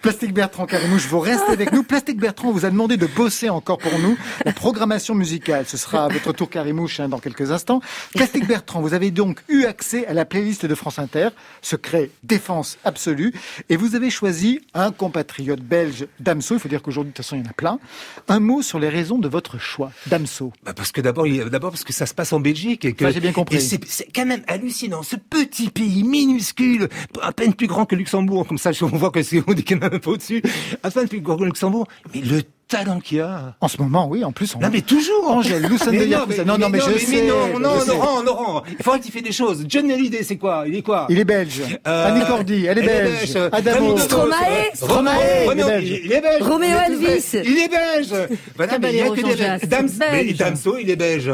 [0.02, 1.84] Plastique Bertrand Carimouche, vous restez avec nous.
[1.84, 5.66] Plastique Bertrand vous a demandé de bosser encore pour nous la programmation musicale.
[5.68, 7.82] Ce sera à votre tour Carimouche hein, dans quelques instants.
[8.14, 11.30] Plastique Bertrand, vous avez donc eu accès à la playlist de France Inter,
[11.62, 13.34] secret défense absolue,
[13.70, 16.56] et vous avez choisi un compatriote belge, Damso.
[16.56, 17.80] Il faut dire qu'aujourd'hui, de toute façon, il y en a plein.
[18.28, 20.52] Un mot sur les raisons de votre choix, Damso.
[20.64, 23.20] Bah parce que d'abord, d'abord parce que ça se passe en Belgique et que j'ai
[23.20, 23.62] bien compris.
[23.62, 26.75] C'est quand même hallucinant, ce petit pays minuscule,
[27.22, 29.80] à peine plus grand que Luxembourg, comme ça on voit que c'est dit qu'il y
[29.80, 30.42] en a un peu au-dessus,
[30.84, 33.56] à peine plus grand que Luxembourg, mais le talent qu'il y a.
[33.62, 34.56] En ce moment, oui, en plus.
[34.56, 34.60] On...
[34.60, 35.30] Non, mais toujours.
[35.30, 37.28] Angèle, nous sommes de non, non, non, mais, je sais.
[37.28, 38.64] non, non, Laurent, Laurent.
[38.68, 39.66] Il faut rectifier des choses.
[39.68, 40.66] John Hallyday, c'est quoi?
[40.68, 41.08] Il est quoi?
[41.10, 41.62] Il est belge.
[41.88, 43.36] Euh, Annie Cordy, elle est belge.
[43.52, 43.98] Adamo.
[43.98, 44.36] Stromae.
[44.74, 45.16] Stromae.
[45.82, 46.42] Il est belge.
[46.42, 47.38] Roméo Elvis.
[47.44, 48.30] Il est belge.
[48.56, 51.32] Voilà, mais il y a que des Damso, il est belge.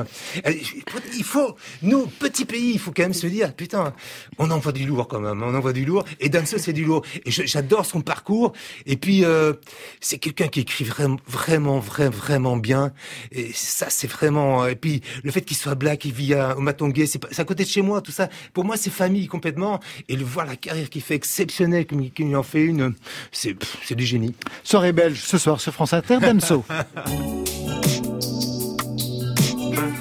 [1.18, 3.94] Il faut, nous, petit pays, il faut quand même se dire, putain,
[4.40, 5.42] on envoie du lourd quand même.
[5.44, 6.04] On envoie du lourd.
[6.20, 7.04] Et Damso, c'est du lourd.
[7.26, 8.54] Et j'adore son parcours.
[8.86, 9.54] Et puis, euh,
[10.00, 12.92] c'est quelqu'un qui écrit vraiment vraiment, vraiment, vraiment bien.
[13.32, 14.68] Et ça, c'est vraiment.
[14.68, 17.64] Et puis le fait qu'il soit black, qu'il vit à, au Matongé, c'est à côté
[17.64, 18.30] de chez moi, tout ça.
[18.54, 19.80] Pour moi, c'est famille complètement.
[20.10, 22.94] Et le voir la carrière qu'il fait exceptionnelle, qu'il en fait une,
[23.32, 24.36] c'est du génie.
[24.64, 26.64] Soirée belge ce soir sur France Inter, Damso.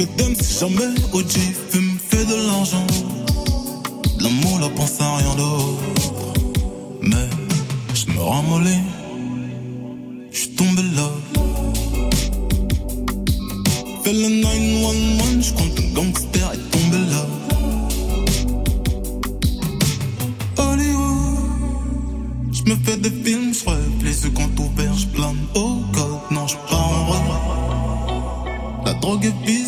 [0.00, 1.32] que t'aimes si jamais OG
[1.70, 2.86] fume, fait de l'argent.
[4.20, 5.82] L'amour, la pense à rien d'autre.
[7.02, 7.28] Mais
[7.94, 8.86] je me ramollis,
[10.32, 11.08] je suis tombé là.
[14.02, 17.24] Fais le 911, je compte un gangster est tombé là.
[20.64, 25.36] Hollywood, je me fais des films, je les yeux quand ouvert, je plane.
[25.54, 27.60] Oh God, non, je pars en rêve.
[28.86, 29.59] La drogue est viscère,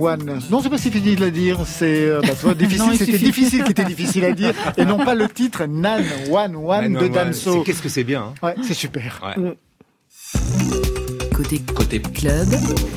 [0.00, 0.50] 911.
[0.50, 1.60] Non, c'est pas si fini de le dire.
[1.66, 2.96] C'est euh, bah, difficile.
[2.96, 7.62] C'était difficile qui était difficile à dire, et non pas le titre 911 de Damso.
[7.62, 8.32] Qu'est-ce que c'est bien.
[8.42, 8.46] hein.
[8.46, 9.20] Ouais, c'est super.
[9.36, 9.56] Ouais.
[11.34, 12.48] Côté Côté, club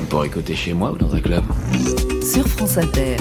[0.02, 1.42] on pourrait côté chez moi ou dans un club.
[2.22, 3.16] sur France Inter.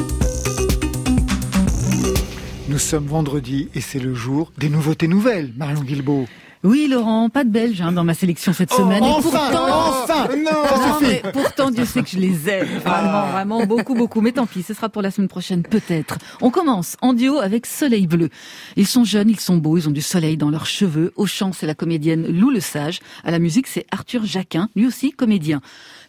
[2.67, 5.53] Nous sommes vendredi et c'est le jour des nouveautés nouvelles.
[5.57, 6.25] Marion Guilbault.
[6.63, 9.03] Oui, Laurent, pas de Belge hein, dans ma sélection cette semaine.
[9.03, 12.67] Et enfin, pourtant, enfin, non, mais pourtant, Dieu sait que je les aime.
[12.85, 14.21] Vraiment, vraiment, beaucoup, beaucoup.
[14.21, 16.17] Mais tant pis, ce sera pour la semaine prochaine, peut-être.
[16.41, 18.29] On commence en duo avec Soleil Bleu.
[18.77, 21.11] Ils sont jeunes, ils sont beaux, ils ont du soleil dans leurs cheveux.
[21.17, 23.01] Au chant, c'est la comédienne Lou Le Sage.
[23.25, 25.59] À la musique, c'est Arthur Jacquin, lui aussi comédien.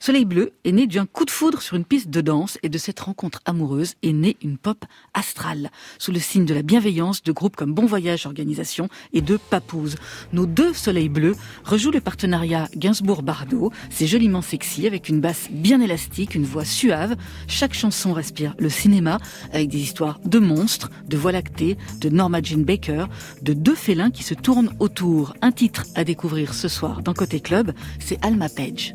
[0.01, 2.79] Soleil Bleu est né d'un coup de foudre sur une piste de danse et de
[2.79, 7.33] cette rencontre amoureuse est née une pop astrale, sous le signe de la bienveillance de
[7.33, 9.97] groupes comme Bon Voyage Organisation et de Papouze.
[10.33, 13.73] Nos deux Soleils Bleus rejouent le partenariat Gainsbourg-Bardot.
[13.91, 17.17] C'est joliment sexy avec une basse bien élastique, une voix suave.
[17.47, 19.19] Chaque chanson respire le cinéma
[19.53, 23.07] avec des histoires de monstres, de voix lactée, de Norma Jean Baker,
[23.43, 25.35] de deux félins qui se tournent autour.
[25.43, 28.95] Un titre à découvrir ce soir dans Côté Club, c'est Alma Page.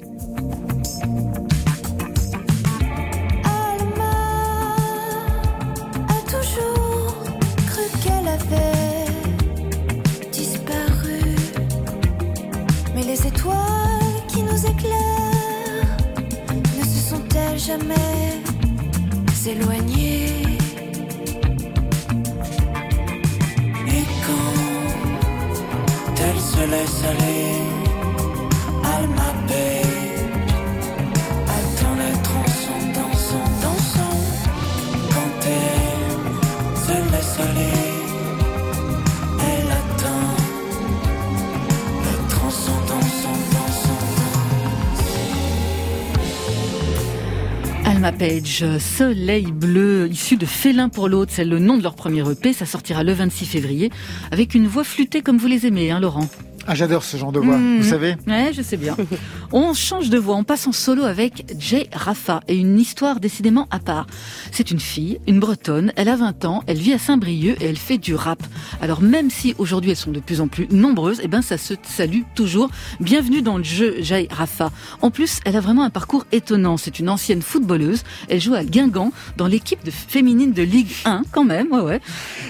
[6.07, 7.15] A toujours
[7.67, 9.05] cru qu'elle avait
[10.31, 11.21] disparu.
[12.95, 15.97] Mais les étoiles qui nous éclairent
[16.77, 18.39] ne se sont-elles jamais
[19.47, 20.43] éloignées?
[23.87, 27.58] Et quand elle se laisse aller,
[47.99, 52.21] Alma Page, Soleil Bleu, issu de Félin pour l'autre, c'est le nom de leur premier
[52.31, 53.91] EP, ça sortira le 26 février,
[54.31, 56.25] avec une voix flûtée comme vous les aimez, hein Laurent
[56.65, 57.81] Ah, j'adore ce genre de voix, Mhm.
[57.81, 58.15] vous savez.
[58.25, 58.95] Ouais, je sais bien.
[59.51, 63.67] On change de voix, on passe en solo avec Jay Rafa et une histoire décidément
[63.71, 64.05] à part.
[64.51, 67.77] C'est une fille, une bretonne, elle a 20 ans, elle vit à Saint-Brieuc et elle
[67.77, 68.43] fait du rap.
[68.79, 71.73] Alors même si aujourd'hui elles sont de plus en plus nombreuses, eh ben ça se
[71.81, 72.69] salue toujours.
[72.99, 74.71] Bienvenue dans le jeu Jay Rafa.
[75.01, 76.77] En plus, elle a vraiment un parcours étonnant.
[76.77, 81.23] C'est une ancienne footballeuse, elle joue à Guingamp dans l'équipe de féminine de Ligue 1
[81.31, 82.01] quand même, ouais ouais.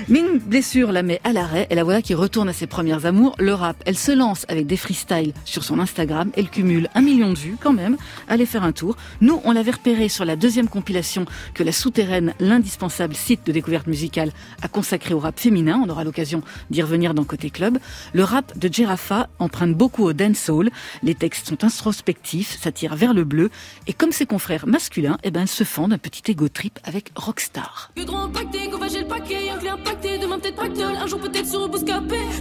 [0.10, 3.36] Une blessure la met à l'arrêt et la voilà qui retourne à ses premières amours,
[3.40, 3.78] le rap.
[3.86, 6.30] Elle se lance avec des freestyles sur son Instagram.
[6.36, 7.98] Elle cumule un million de vues quand même.
[8.28, 8.96] Allez faire un tour.
[9.22, 13.88] Nous, on l'avait repéré sur la deuxième compilation que la souterraine, l'indispensable site de découverte
[13.88, 14.32] musicale,
[14.62, 15.82] a consacré au rap féminin.
[15.86, 17.78] On aura l'occasion d'y revenir dans Côté Club.
[18.14, 20.70] Le rap de Jerafa emprunte beaucoup au dancehall.
[21.04, 23.50] Les textes sont introspectifs, ça tire vers le bleu.
[23.88, 27.12] Et comme ses confrères masculins, eh ben, elle se fend d'un petit ego trip avec
[27.16, 27.92] Rockstar.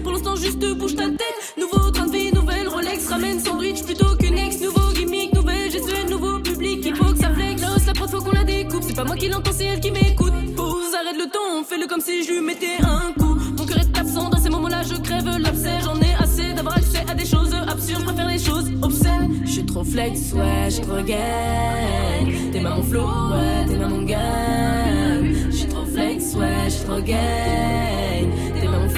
[0.03, 1.55] Pour l'instant, juste bouge ta tête.
[1.59, 3.09] Nouveau train de vie, nouvelle Rolex.
[3.09, 6.81] Ramène sandwich plutôt qu'une Nouveau gimmick, nouvelle GSE, nouveau public.
[6.85, 7.63] Il faut que ça flex.
[7.87, 8.83] La prod, faut qu'on la découpe.
[8.87, 10.33] C'est pas moi qui l'entends, c'est elle qui m'écoute.
[10.57, 11.65] Pause, arrête le temps.
[11.69, 13.39] Fais-le comme si je lui mettais un coup.
[13.57, 14.29] Mon cœur est absent.
[14.29, 15.79] Dans ces moments-là, je crève l'abcès.
[15.85, 18.01] J'en ai assez d'avoir accès à des choses absurdes.
[18.01, 19.43] Je préfère les choses obscènes.
[19.45, 22.53] Je suis trop flex, ouais, je trop gang.
[22.53, 25.35] T'es ma mon flow, ouais, t'es ma mon gang.
[25.51, 27.69] Je suis trop flex, ouais, je trop gang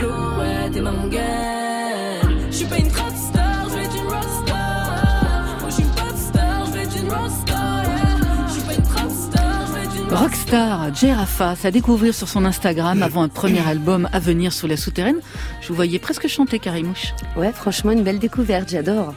[0.06, 1.10] ouais, t'es ma mon
[2.50, 3.39] Je suis pas une star,
[10.12, 10.94] rockstar.
[10.94, 15.20] Jerafa, à découvrir sur son Instagram avant un premier album à venir sous la souterraine.
[15.60, 17.14] Je vous voyais presque chanter Karimouche.
[17.36, 19.14] Ouais, franchement, une belle découverte, j'adore.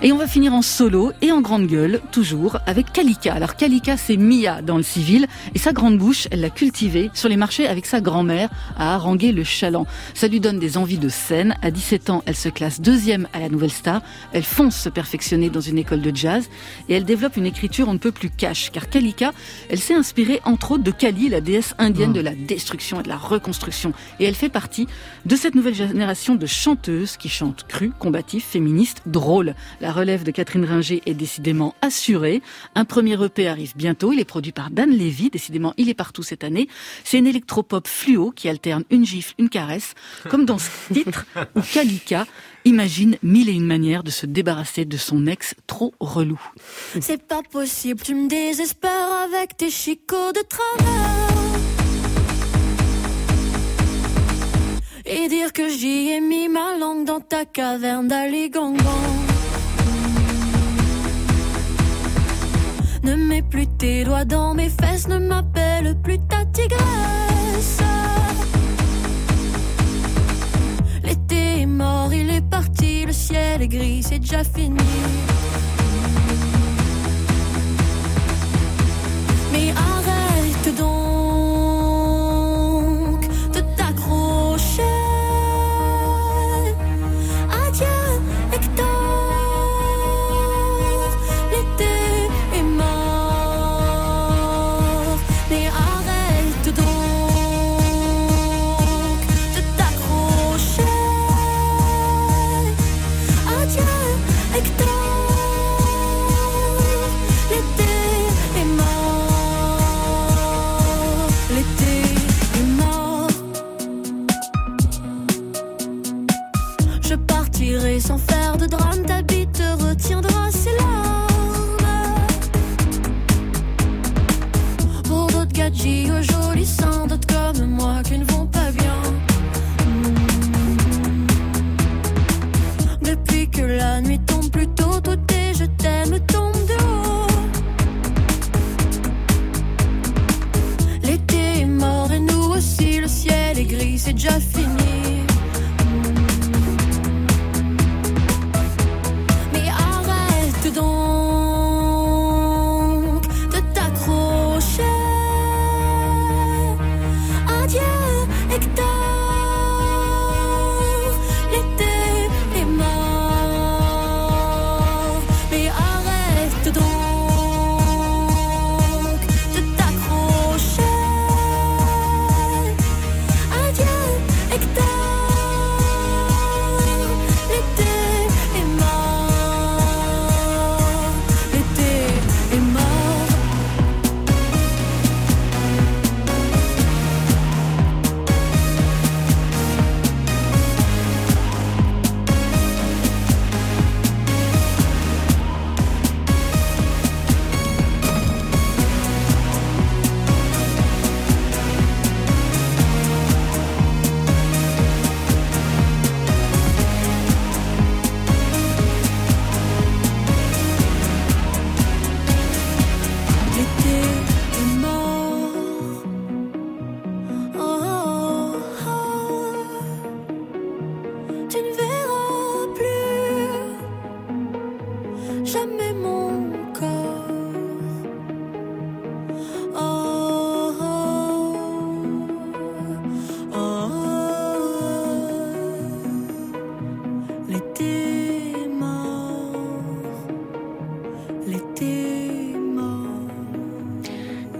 [0.00, 3.34] Et on va finir en solo et en grande gueule, toujours, avec Kalika.
[3.34, 5.26] Alors Kalika, c'est Mia dans le civil,
[5.56, 9.32] et sa grande bouche, elle l'a cultivée sur les marchés avec sa grand-mère à haranguer
[9.32, 9.88] le chaland.
[10.14, 11.56] Ça lui donne des envies de scène.
[11.62, 14.00] À 17 ans, elle se classe deuxième à la Nouvelle Star.
[14.32, 16.48] Elle fonce se perfectionner dans une école de jazz,
[16.88, 19.32] et elle développe une écriture on ne peut plus cash, car Kalika,
[19.68, 23.08] elle s'est inspirée entre autres de Kali, la déesse indienne de la destruction et de
[23.08, 23.92] la reconstruction.
[24.20, 24.86] Et elle fait partie
[25.26, 29.56] de cette nouvelle génération de chanteuses qui chantent cru, combatif, féministe, drôle.
[29.92, 32.42] Relève de Catherine Ringer est décidément assurée.
[32.74, 34.12] Un premier EP arrive bientôt.
[34.12, 35.30] Il est produit par Dan Levy.
[35.30, 36.68] Décidément, il est partout cette année.
[37.04, 39.94] C'est une électropop fluo qui alterne une gifle, une caresse,
[40.28, 42.26] comme dans ce titre où Kalika
[42.64, 46.40] imagine mille et une manières de se débarrasser de son ex trop relou.
[47.00, 51.28] C'est pas possible, tu me désespères avec tes chicots de travers.
[55.06, 58.76] Et dire que j'y ai mis ma langue dans ta caverne d'Aligangan.
[63.02, 67.80] Ne mets plus tes doigts dans mes fesses, ne m'appelle plus ta tigresse.
[71.04, 74.76] L'été est mort, il est parti, le ciel est gris, c'est déjà fini.
[79.52, 81.67] Mais arrête donc.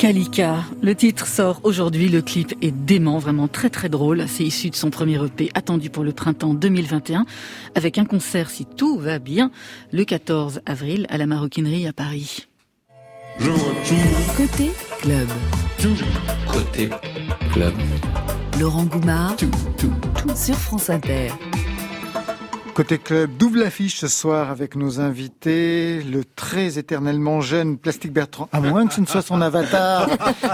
[0.09, 0.65] Kalika.
[0.81, 4.25] Le titre sort aujourd'hui, le clip est dément, vraiment très très drôle.
[4.27, 7.27] C'est issu de son premier EP attendu pour le printemps 2021
[7.75, 9.51] avec un concert si tout va bien
[9.93, 12.47] le 14 avril à la Maroquinerie à Paris.
[14.35, 14.71] Côté
[15.03, 15.29] club.
[16.51, 16.89] Côté
[17.53, 17.75] club.
[18.59, 19.93] Laurent Goumard tout, tout,
[20.23, 21.33] tout sur France Inter.
[22.79, 28.49] Côté club, double affiche ce soir avec nos invités, le très éternellement jeune Plastique Bertrand,
[28.53, 30.09] à moins que ce ne soit son avatar,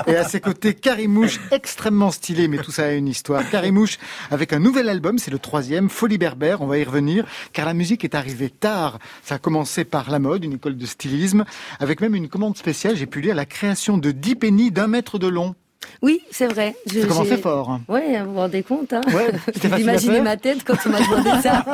[0.07, 3.47] et à ses côtés Carimouche, extrêmement stylé, mais tout ça a une histoire.
[3.51, 3.99] Carimouche
[4.31, 7.75] avec un nouvel album, c'est le troisième, Folie Berbère, on va y revenir, car la
[7.75, 9.01] musique est arrivée tard.
[9.23, 11.45] Ça a commencé par la mode, une école de stylisme,
[11.79, 15.19] avec même une commande spéciale, j'ai pu lire la création de 10 pennies d'un mètre
[15.19, 15.55] de long.
[16.03, 16.75] Oui, c'est vrai.
[16.87, 17.81] Je, commencé fort.
[17.89, 18.93] Oui, vous vous rendez compte.
[18.93, 21.65] Hein ouais, Imaginez ma tête quand on m'a demandé ça.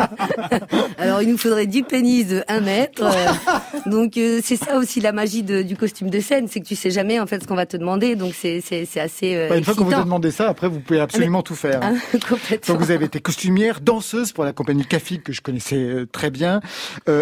[0.99, 3.03] Alors, il nous faudrait 10 pénis de 1 mètre.
[3.03, 6.67] Euh, donc, euh, c'est ça aussi la magie de, du costume de scène, c'est que
[6.67, 8.17] tu sais jamais en fait ce qu'on va te demander.
[8.17, 8.63] Donc, c'est
[8.97, 9.35] assez.
[9.35, 11.81] Euh, bah, une fois qu'on vous a demandé ça, après, vous pouvez absolument tout faire.
[11.83, 11.93] Ah,
[12.29, 12.75] complètement.
[12.75, 16.31] Donc, vous avez été costumière, danseuse pour la compagnie Café que je connaissais euh, très
[16.31, 16.61] bien,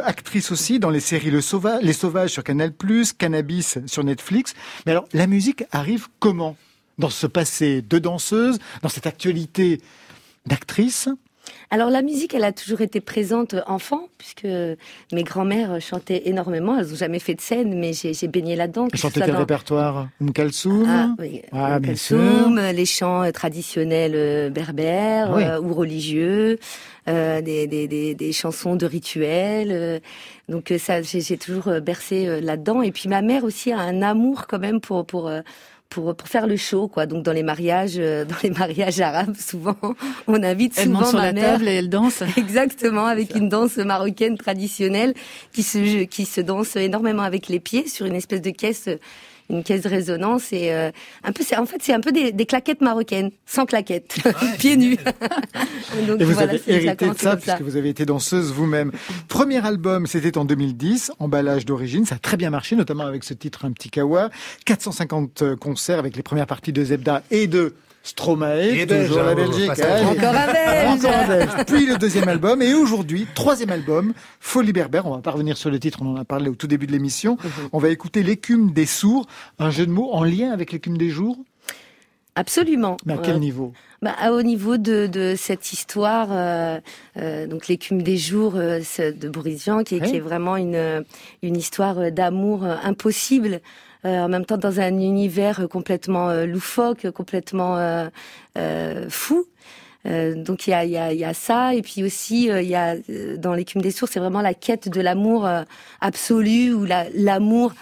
[0.05, 2.73] actrice aussi dans les séries Le Sauvage, Les Sauvages sur Canal+,
[3.19, 4.55] Cannabis sur Netflix.
[4.87, 6.57] Mais alors, la musique arrive comment?
[6.99, 9.81] Dans ce passé de danseuse, dans cette actualité
[10.47, 11.09] d'actrice
[11.71, 16.79] alors la musique, elle a toujours été présente enfant, puisque mes grands-mères chantaient énormément.
[16.79, 18.89] Elles n'ont jamais fait de scène, mais j'ai baigné là-dedans.
[18.95, 20.09] Chantaient quel répertoire?
[20.21, 21.43] Um Kalsoum Ah, oui.
[21.53, 26.59] ah Kalsoum, les chants euh, traditionnels euh, berbères ah euh, ou religieux,
[27.07, 30.03] des, des, des, des, chansons de rituels.
[30.51, 32.83] donc ça, j'ai toujours bercé là-dedans.
[32.83, 35.31] Et puis ma mère aussi a un amour quand même pour pour
[35.89, 37.07] pour, pour faire le show, quoi.
[37.07, 39.77] Donc dans les mariages, euh, dans les mariages arabes, souvent,
[40.27, 42.23] on invite elle souvent sur ma la table et elle danse.
[42.37, 45.15] Exactement, avec une danse marocaine traditionnelle
[45.53, 48.89] qui se qui se danse énormément avec les pieds sur une espèce de caisse
[49.51, 50.91] une caisse de résonance et euh,
[51.25, 54.19] un peu, c'est en fait c'est un peu des, des, claquettes marocaines, sans claquettes,
[54.59, 54.99] pieds nus.
[56.07, 58.93] Donc, et vous avez hérité de ça puisque vous avez été danseuse vous-même.
[59.29, 63.35] Premier album, c'était en 2010, emballage d'origine, ça a très bien marché, notamment avec ce
[63.35, 64.31] titre Un petit kawa,
[64.65, 67.75] 450 concerts avec les premières parties de Zebda et de
[68.09, 69.71] Stromae, toujours la Belgique.
[69.71, 70.89] encore un Belge.
[70.89, 71.51] Encore un Belge.
[71.67, 75.07] Puis le deuxième album et aujourd'hui, troisième album, Folie Berbère.
[75.07, 76.93] On va pas revenir sur le titre, on en a parlé au tout début de
[76.93, 77.37] l'émission.
[77.37, 77.69] Mhm.
[77.73, 79.27] On va écouter L'écume des sourds,
[79.59, 81.37] un jeu de mots en lien avec l'écume des jours.
[82.39, 82.97] Absolument.
[83.05, 83.73] Mais à quel niveau?
[84.01, 86.79] Bah, Au niveau de, de cette histoire, euh,
[87.17, 91.05] euh, donc l'écume des jours euh, de Boris Vian, qui, qui, est vraiment une,
[91.43, 93.61] une histoire d'amour impossible.
[94.05, 99.45] Euh, en même temps dans un univers complètement euh, loufoque, complètement euh, fou.
[100.05, 102.95] donc il y a, y, a, y a, ça et puis aussi il y a
[103.37, 105.49] dans l'écume des sources c'est vraiment la quête de l'amour
[106.01, 107.75] absolu ou l'amour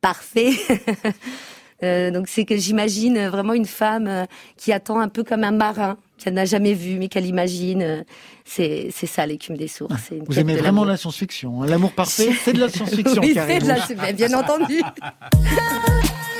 [0.00, 0.52] parfait.
[1.82, 4.26] donc c'est que j'imagine vraiment une femme
[4.56, 8.04] qui attend un peu comme un marin qu'elle n'a jamais vu mais qu'elle imagine
[8.44, 10.12] c'est ça l'écume des sources.
[10.26, 11.62] Vous aimez vraiment la science-fiction.
[11.62, 11.66] Hein.
[11.66, 13.22] L'amour parfait, c'est de la science-fiction.
[13.22, 14.82] oui, c'est de la bien entendu.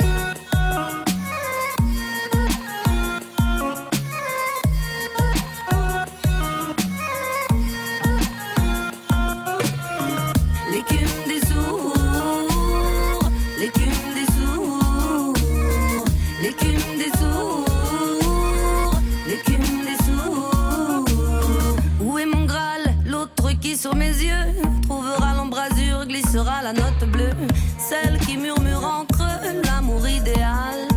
[23.76, 24.46] sur mes yeux
[24.82, 27.34] trouvera l'embrasure, glissera la note bleue,
[27.78, 29.26] celle qui murmure entre
[29.64, 30.88] l'amour idéal.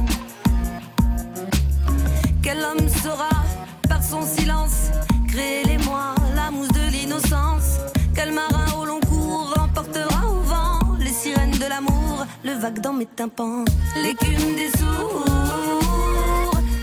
[2.41, 3.30] Quel homme saura,
[3.88, 4.89] par son silence,
[5.28, 7.80] créer les mois, la mousse de l'innocence?
[8.15, 12.93] Quel marin au long cours emportera au vent les sirènes de l'amour, le vague dans
[12.93, 13.65] mes tympans,
[14.01, 15.26] l'écume des sourds,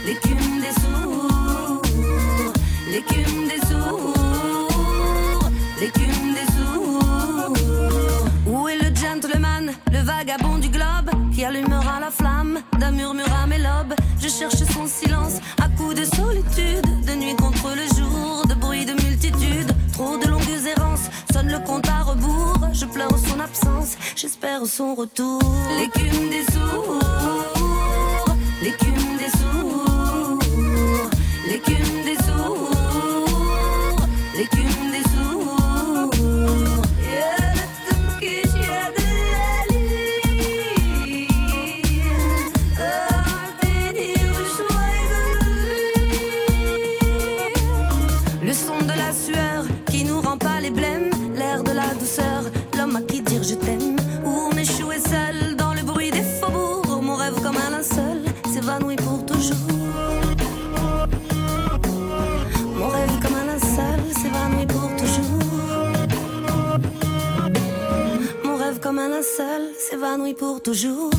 [0.04, 1.82] l'écume des sourds,
[2.92, 4.19] l'écume des sourds
[5.80, 7.52] l'écume des sourds.
[8.46, 13.46] Où est le gentleman, le vagabond du globe, qui allumera la flamme d'un murmure à
[13.46, 13.94] mes lobes?
[14.20, 18.84] Je cherche son silence à coups de solitude, de nuit contre le jour, de bruit
[18.84, 22.58] de multitude, trop de longues errances, sonne le compte à rebours.
[22.74, 25.40] Je pleure son absence, j'espère son retour.
[25.78, 27.00] L'écume des sourds,
[28.62, 30.38] l'écume des sourds,
[31.48, 33.96] l'écume des sourds,
[34.36, 34.79] l'écume
[69.00, 71.10] un seul s'évanouit pour toujours.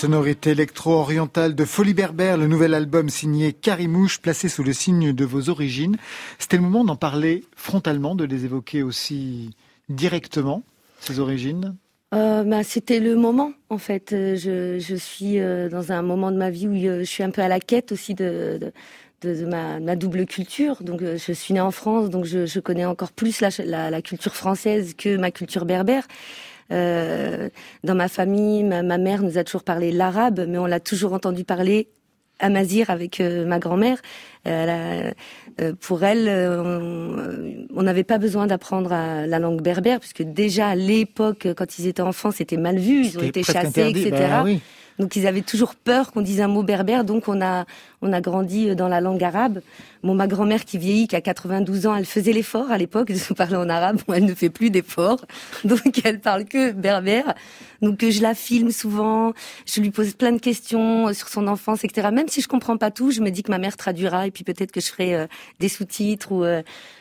[0.00, 5.24] Sonorités électro-orientales de Folie Berbère, le nouvel album signé Carimouche, placé sous le signe de
[5.26, 5.98] vos origines.
[6.38, 9.50] C'était le moment d'en parler frontalement, de les évoquer aussi
[9.90, 10.62] directement,
[11.00, 11.76] ces origines
[12.14, 14.06] euh, bah, C'était le moment, en fait.
[14.12, 17.42] Je, je suis euh, dans un moment de ma vie où je suis un peu
[17.42, 18.72] à la quête aussi de,
[19.22, 20.82] ma, double culture.
[20.82, 24.94] Donc, euh, je suis née en France, donc je, connais encore plus la, culture française
[24.96, 26.06] que ma culture berbère.
[26.72, 27.48] Euh,
[27.84, 31.12] dans ma famille, ma, ma, mère nous a toujours parlé l'arabe, mais on l'a toujours
[31.12, 31.88] entendu parler
[32.40, 33.98] amazir avec euh, ma grand-mère.
[34.46, 35.10] Euh,
[35.60, 41.46] euh, pour elle, on n'avait pas besoin d'apprendre la langue berbère, puisque déjà à l'époque,
[41.56, 44.10] quand ils étaient enfants, c'était mal vu, ils ont été chassés, etc.
[44.10, 44.60] Bah, oui.
[45.00, 47.64] Donc ils avaient toujours peur qu'on dise un mot berbère, donc on a
[48.02, 49.60] on a grandi euh, dans la langue arabe.
[50.02, 53.34] Bon, ma grand-mère qui vieillit, qui a 92 ans, elle faisait l'effort à l'époque de
[53.34, 54.00] parler en arabe.
[54.06, 55.24] Bon, elle ne fait plus d'effort,
[55.64, 57.34] donc elle parle que berbère.
[57.80, 59.32] Donc je la filme souvent,
[59.66, 62.08] je lui pose plein de questions euh, sur son enfance, etc.
[62.12, 64.44] Même si je comprends pas tout, je me dis que ma mère traduira et puis
[64.44, 65.26] peut-être que je ferai euh,
[65.60, 66.44] des sous-titres ou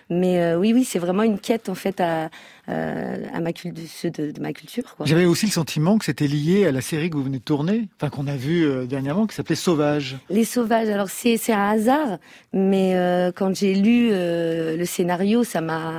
[0.10, 2.30] mais euh, oui, oui, c'est vraiment une quête en fait à,
[2.68, 4.96] euh, à ma de, de, ma culture.
[5.06, 7.88] J'avais aussi le sentiment que c'était lié à la série que vous venez de tourner,
[7.96, 10.18] enfin qu'on a vue euh, dernièrement, qui s'appelait Sauvage.
[10.30, 10.90] Les Sauvages.
[10.90, 12.18] Alors c'est un hasard,
[12.54, 15.94] mais euh, quand j'ai lu euh, le scénario, ça m'a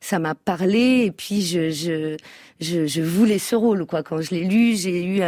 [0.00, 2.16] ça m'a parlé et puis je je
[2.60, 4.04] je, je, voulais ce rôle quoi.
[4.04, 5.20] Quand je l'ai lu, j'ai eu.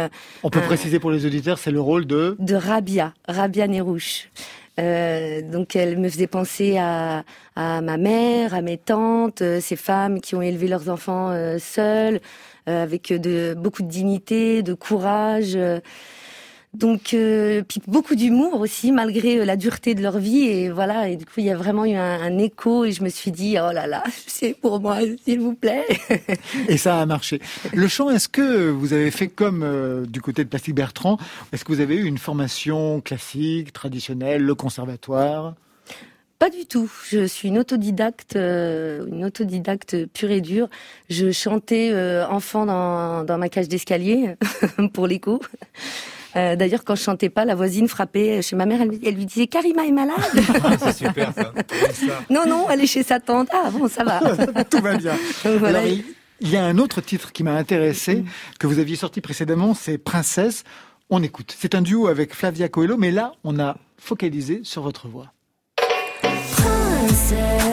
[0.43, 4.29] On peut préciser pour les auditeurs, c'est le rôle de de Rabia, Rabia Nerouche.
[4.79, 7.23] Euh, donc elle me faisait penser à,
[7.55, 11.57] à, ma mère, à mes tantes, euh, ces femmes qui ont élevé leurs enfants euh,
[11.59, 12.19] seules,
[12.67, 15.57] euh, avec de, beaucoup de dignité, de courage.
[16.75, 20.43] Donc, euh, puis beaucoup d'humour aussi, malgré la dureté de leur vie.
[20.43, 22.85] Et voilà, et du coup, il y a vraiment eu un, un écho.
[22.85, 25.85] Et je me suis dit, oh là là, c'est pour moi, s'il vous plaît.
[26.67, 27.41] et ça a marché.
[27.73, 31.17] Le chant, est-ce que vous avez fait comme euh, du côté de Plastique Bertrand?
[31.53, 35.55] Est-ce que vous avez eu une formation classique, traditionnelle, le conservatoire?
[36.37, 36.91] Pas du tout.
[37.09, 40.67] Je suis une autodidacte, euh, une autodidacte pure et dure.
[41.09, 44.35] Je chantais euh, enfant dans, dans ma cage d'escalier
[44.93, 45.39] pour l'écho.
[46.35, 48.81] Euh, D'ailleurs, quand je chantais pas, la voisine frappait chez ma mère.
[48.81, 50.15] Elle, elle lui disait Karima est malade.
[50.79, 51.53] c'est super ça.
[52.29, 53.47] non, non, elle est chez sa tante.
[53.51, 54.19] Ah bon, ça va.
[54.69, 55.15] Tout va bien.
[55.43, 55.79] voilà.
[55.79, 55.91] Alors,
[56.41, 58.25] il y a un autre titre qui m'a intéressé mm.
[58.59, 60.63] que vous aviez sorti précédemment, c'est Princesse.
[61.09, 61.55] On écoute.
[61.57, 65.31] C'est un duo avec Flavia Coelho, mais là, on a focalisé sur votre voix.
[66.21, 67.64] Princesse,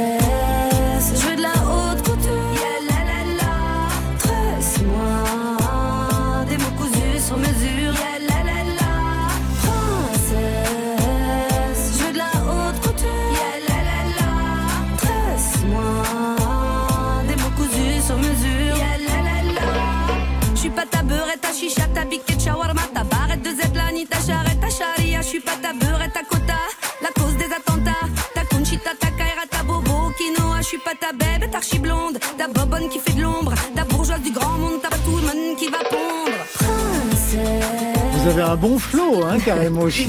[22.12, 25.72] ta biquette, shawarma, ta barrette de zetlani, ta charrette, ta charia, je suis pas ta
[25.72, 26.58] beurette, ta quota,
[27.00, 31.12] la cause des attentats, ta conchita, ta kaira, ta bobo, quinoa, je suis pas ta
[31.12, 34.80] bébé, ta archi blonde, ta bobonne qui fait de l'ombre, ta bourgeoise du grand monde,
[34.82, 36.38] ta monde qui va pondre.
[36.54, 37.82] Princesse.
[38.22, 39.82] Vous avez un bon flow, hein, carrément.
[39.82, 40.06] merci,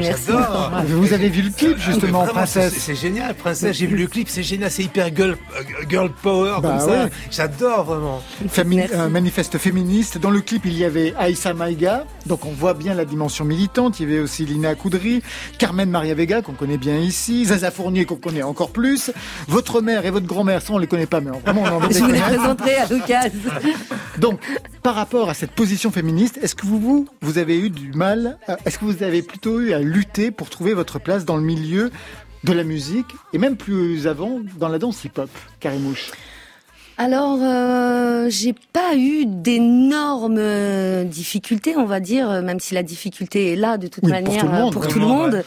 [0.00, 0.70] j'adore.
[0.86, 2.74] Vous avez vu le clip, justement, vraiment, Princesse.
[2.78, 3.76] C'est génial, Princesse.
[3.76, 5.36] J'ai vu le clip, c'est génial, c'est hyper girl,
[5.88, 7.08] girl power, bah, comme ça.
[7.32, 8.22] J'adore, vraiment.
[8.94, 10.18] Un manifeste féministe.
[10.18, 12.04] Dans le clip, il y avait Aïssa Maïga.
[12.26, 13.98] Donc, on voit bien la dimension militante.
[13.98, 15.20] Il y avait aussi Lina Koudry,
[15.58, 19.10] Carmen Maria Vega, qu'on connaît bien ici, Zaza Fournier, qu'on connaît encore plus.
[19.48, 21.98] Votre mère et votre grand-mère, ça, on les connaît pas, mais vraiment, on en Je
[21.98, 23.50] vous les présenterai à l'occasion.
[24.18, 24.38] Donc,
[24.84, 26.78] par rapport à cette position féministe, est-ce que vous,
[27.22, 30.50] vous vous avez eu du mal, est-ce que vous avez plutôt eu à lutter pour
[30.50, 31.90] trouver votre place dans le milieu
[32.44, 36.12] de la musique et même plus avant dans la danse hip-hop, Karimouche?
[36.96, 43.52] Alors, euh, j'ai pas eu d'énormes euh, difficultés, on va dire, même si la difficulté
[43.52, 44.72] est là de toute oui, manière pour tout le monde.
[44.72, 45.44] Pour tout le monde.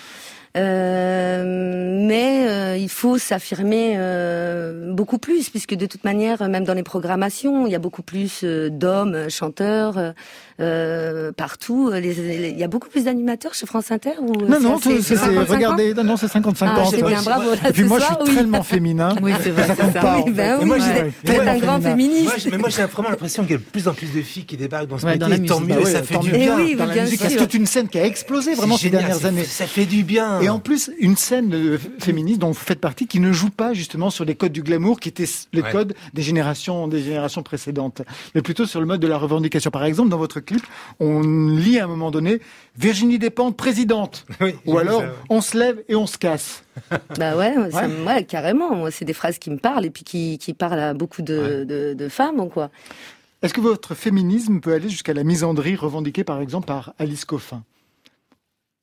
[0.55, 6.73] Euh, mais euh, il faut s'affirmer euh, beaucoup plus, puisque de toute manière, même dans
[6.73, 10.13] les programmations, il y a beaucoup plus euh, d'hommes chanteurs
[10.59, 11.91] euh, partout.
[11.93, 15.15] Il y a beaucoup plus d'animateurs chez France Inter ou Non, non, c'est
[15.47, 16.85] regardez, non, non, c'est 55 ah, ans.
[16.85, 17.51] C'est bien, bravo.
[17.53, 19.15] Et puis moi, je suis tellement féminin.
[19.21, 19.67] Oui, c'est vrai.
[19.67, 20.21] Ça compte pas.
[20.25, 22.47] Oui, ben oui, moi, un grand féministe.
[22.51, 24.57] mais moi, j'ai vraiment l'impression qu'il y a de plus en plus de filles qui
[24.57, 25.45] débarquent dans ce métier.
[25.45, 26.57] Tant mieux, ça fait du bien.
[26.77, 29.43] Dans la musique, c'est toute une scène qui a explosé vraiment ces dernières années.
[29.43, 30.36] Ça fait du bien.
[30.41, 34.09] Et en plus, une scène féministe dont vous faites partie qui ne joue pas justement
[34.09, 38.01] sur les codes du glamour qui étaient les codes des générations, des générations précédentes,
[38.35, 39.71] mais plutôt sur le mode de la revendication.
[39.71, 40.65] Par exemple, dans votre clip,
[40.99, 42.39] on lit à un moment donné
[42.77, 44.25] Virginie Despentes présidente,
[44.65, 46.63] ou alors on se lève et on se casse.
[47.17, 48.23] Bah ouais, ouais.
[48.25, 48.91] carrément.
[48.91, 51.95] C'est des phrases qui me parlent et puis qui, qui parlent à beaucoup de, de,
[51.95, 52.69] de femmes, quoi.
[53.41, 57.63] Est-ce que votre féminisme peut aller jusqu'à la misandrie revendiquée par exemple par Alice Coffin?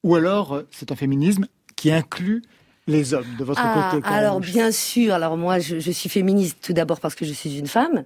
[0.05, 2.43] Ou alors euh, c'est un féminisme qui inclut
[2.87, 6.59] les hommes de votre ah, côté Alors bien sûr, alors moi je, je suis féministe
[6.63, 8.05] tout d'abord parce que je suis une femme.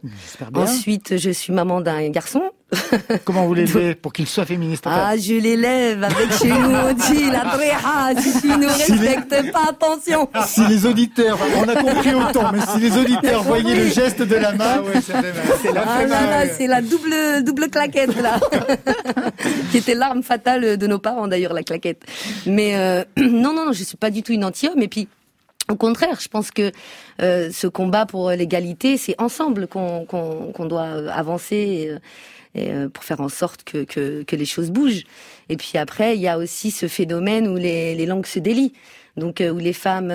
[0.55, 2.43] Ensuite je suis maman d'un garçon.
[3.25, 7.31] Comment vous l'élevez pour qu'il soit féministe Ah je l'élève avec chez nous on dit
[7.31, 10.29] la tréha, si tu nous respectes pas, attention.
[10.47, 14.37] Si les auditeurs, on a compris autant, mais si les auditeurs voyaient le geste de
[14.37, 15.01] la main, ah
[15.63, 18.39] c'est la, ah c'est la double double claquette là,
[19.71, 22.03] qui était l'arme fatale de nos parents d'ailleurs la claquette.
[22.47, 25.09] Mais euh, non non non, je suis pas du tout une anti mais puis,
[25.71, 26.73] au contraire, je pense que
[27.23, 31.99] euh, ce combat pour l'égalité, c'est ensemble qu'on doit euh, avancer et,
[32.59, 35.05] euh, pour faire en sorte que, que, les choses bougent.
[35.49, 38.73] Et puis après, il y a aussi ce phénomène où les, les langues se délient.
[39.17, 40.15] Donc où les femmes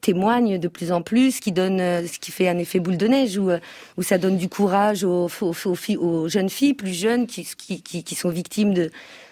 [0.00, 3.06] témoignent de plus en plus, ce qui donne, ce qui fait un effet boule de
[3.06, 3.48] neige, où,
[3.96, 7.80] où ça donne du courage aux, aux, aux, aux jeunes filles plus jeunes qui, qui,
[8.02, 8.90] qui sont victimes de,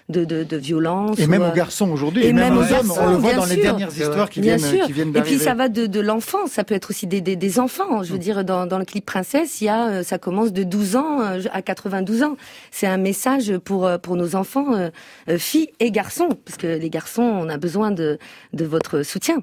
[0.09, 1.19] de, de, de violence.
[1.19, 3.97] Et même aux garçons aujourd'hui, et, même, aux hommes, on le voit dans les dernières
[3.97, 6.91] histoires qui viennent, qui viennent Et puis ça va de, de l'enfant, ça peut être
[6.91, 8.03] aussi des, des, des enfants.
[8.03, 8.21] Je veux mm.
[8.21, 11.21] dire, dans, dans le clip Princesse, il y a, euh, ça commence de 12 ans
[11.21, 12.37] euh, à 92 ans.
[12.71, 14.91] C'est un message pour, euh, pour nos enfants,
[15.39, 18.19] filles et garçons, parce que les garçons, on a besoin de,
[18.53, 19.43] de votre soutien.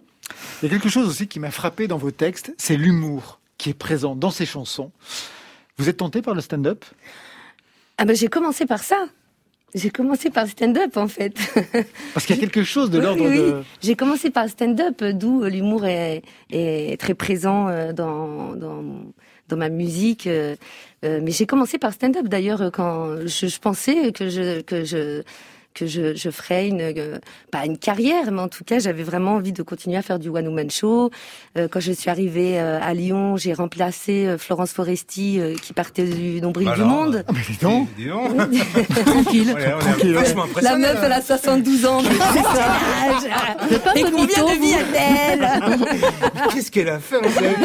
[0.61, 3.69] Il y a quelque chose aussi qui m'a frappé dans vos textes, c'est l'humour qui
[3.69, 4.91] est présent dans ces chansons.
[5.77, 6.85] Vous êtes tenté par le stand-up?
[7.97, 9.05] Ah ben j'ai commencé par ça.
[9.73, 11.35] J'ai commencé par stand-up en fait.
[12.13, 13.63] Parce qu'il y a quelque chose de l'ordre oui, de...
[13.81, 18.83] J'ai commencé par stand-up, d'où l'humour est, est, très présent euh, dans, dans,
[19.49, 20.27] dans ma musique.
[20.27, 20.55] Euh,
[21.03, 25.23] euh, mais j'ai commencé par stand-up d'ailleurs quand je, je, pensais que je que je
[25.75, 27.19] que je, je ferais une euh,
[27.51, 30.29] pas une carrière, mais en tout cas j'avais vraiment envie de continuer à faire du
[30.29, 31.11] one woman show.
[31.57, 36.41] Euh, quand je suis arrivée euh, à Lyon, j'ai remplacé Florence Foresti qui partait du
[36.41, 37.23] nombril du monde.
[37.27, 37.89] Ah, mais dis donc,
[39.05, 40.17] tranquille, tranquille.
[40.61, 42.01] La meuf elle a 72 ans.
[43.95, 45.49] Et combien de vie a-t-elle
[46.53, 47.17] Qu'est-ce qu'elle a fait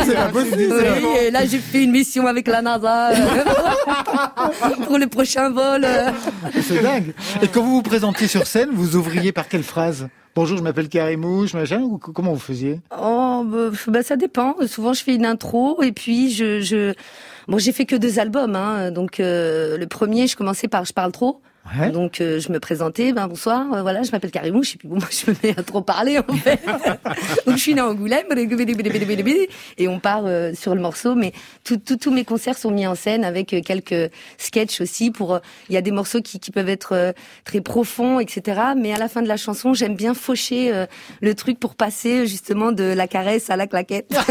[0.05, 0.31] C'est pas.
[0.35, 3.11] Oui, et là j'ai fait une mission avec la NASA
[4.85, 5.87] pour le prochain vol.
[6.61, 7.15] C'est dingue.
[7.41, 10.63] Et quand vous vous présentez présentiez sur scène, vous ouvriez par quelle phrase Bonjour, je
[10.63, 14.55] m'appelle Karimouche, machin, ou comment vous faisiez Oh, bah, bah, ça dépend.
[14.67, 16.95] Souvent, je fais une intro et puis je,
[17.47, 20.95] bon, j'ai fait que deux albums, hein, donc euh, le premier, je commençais par je
[20.95, 21.43] parle trop.
[21.93, 24.97] Donc euh, je me présentais, ben bonsoir, euh, voilà, je m'appelle Karimouche, et puis bon,
[24.97, 26.61] moi je me mets à trop parler en fait.
[27.47, 28.27] Donc je suis né à Angoulême,
[29.79, 31.33] et on part euh, sur le morceau, mais
[31.65, 35.11] tous mes concerts sont mis en scène avec quelques sketchs aussi.
[35.11, 38.61] Pour il y a des morceaux qui, qui peuvent être très profonds, etc.
[38.77, 40.87] Mais à la fin de la chanson, j'aime bien faucher
[41.21, 44.11] le truc pour passer justement de la caresse à la claquette.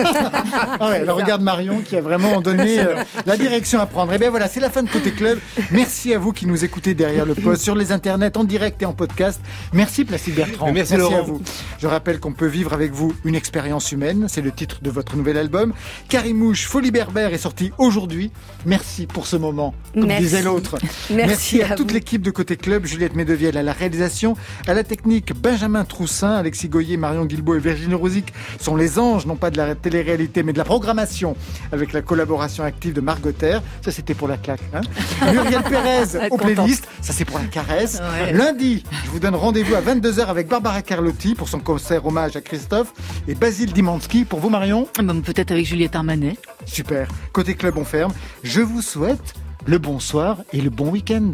[0.80, 2.84] ah ouais, regarde Marion qui a vraiment donné
[3.26, 4.12] la direction à prendre.
[4.12, 5.40] Et eh bien voilà, c'est la fin de Côté Club.
[5.72, 8.86] Merci à vous qui nous écoutez derrière le poste sur les internets en direct et
[8.86, 9.42] en podcast.
[9.74, 10.72] Merci Placide Bertrand.
[10.72, 11.42] Merci, à vous.
[11.80, 14.28] Je rappelle qu'on peut vivre avec vous une expérience humaine.
[14.28, 15.74] C'est le titre de votre nouvel album.
[16.08, 18.32] Carimouche, Folie Berbère est sorti aujourd'hui.
[18.66, 20.78] Merci pour ce moment, comme disait l'autre.
[21.10, 24.36] Merci, à, toute l'équipe de Côté Club, Juliette Medevielle à la réalisation,
[24.68, 29.26] à la technique, Benjamin Troussin, Alexis Goyer, Marion Guilbault et Virginie Rosic sont les anges,
[29.26, 31.36] non pas de la télé-réalité, mais de la programmation,
[31.72, 34.62] avec la collaboration active de Margot Ça, c'était pour la claque.
[34.74, 34.82] Hein
[35.32, 36.88] Muriel Pérez aux playlists.
[37.10, 38.00] Ça, c'est pour la caresse.
[38.34, 42.42] Lundi, je vous donne rendez-vous à 22h avec Barbara Carlotti pour son concert hommage à
[42.42, 42.94] Christophe
[43.28, 44.88] et Basile Dimansky pour vous, Marion.
[45.00, 46.38] Ah ben, peut-être avec Juliette Armanet.
[46.68, 47.08] Super.
[47.34, 48.14] Côté club, on ferme.
[48.44, 49.34] Je vous souhaite
[49.66, 51.32] le bonsoir et le bon week-end.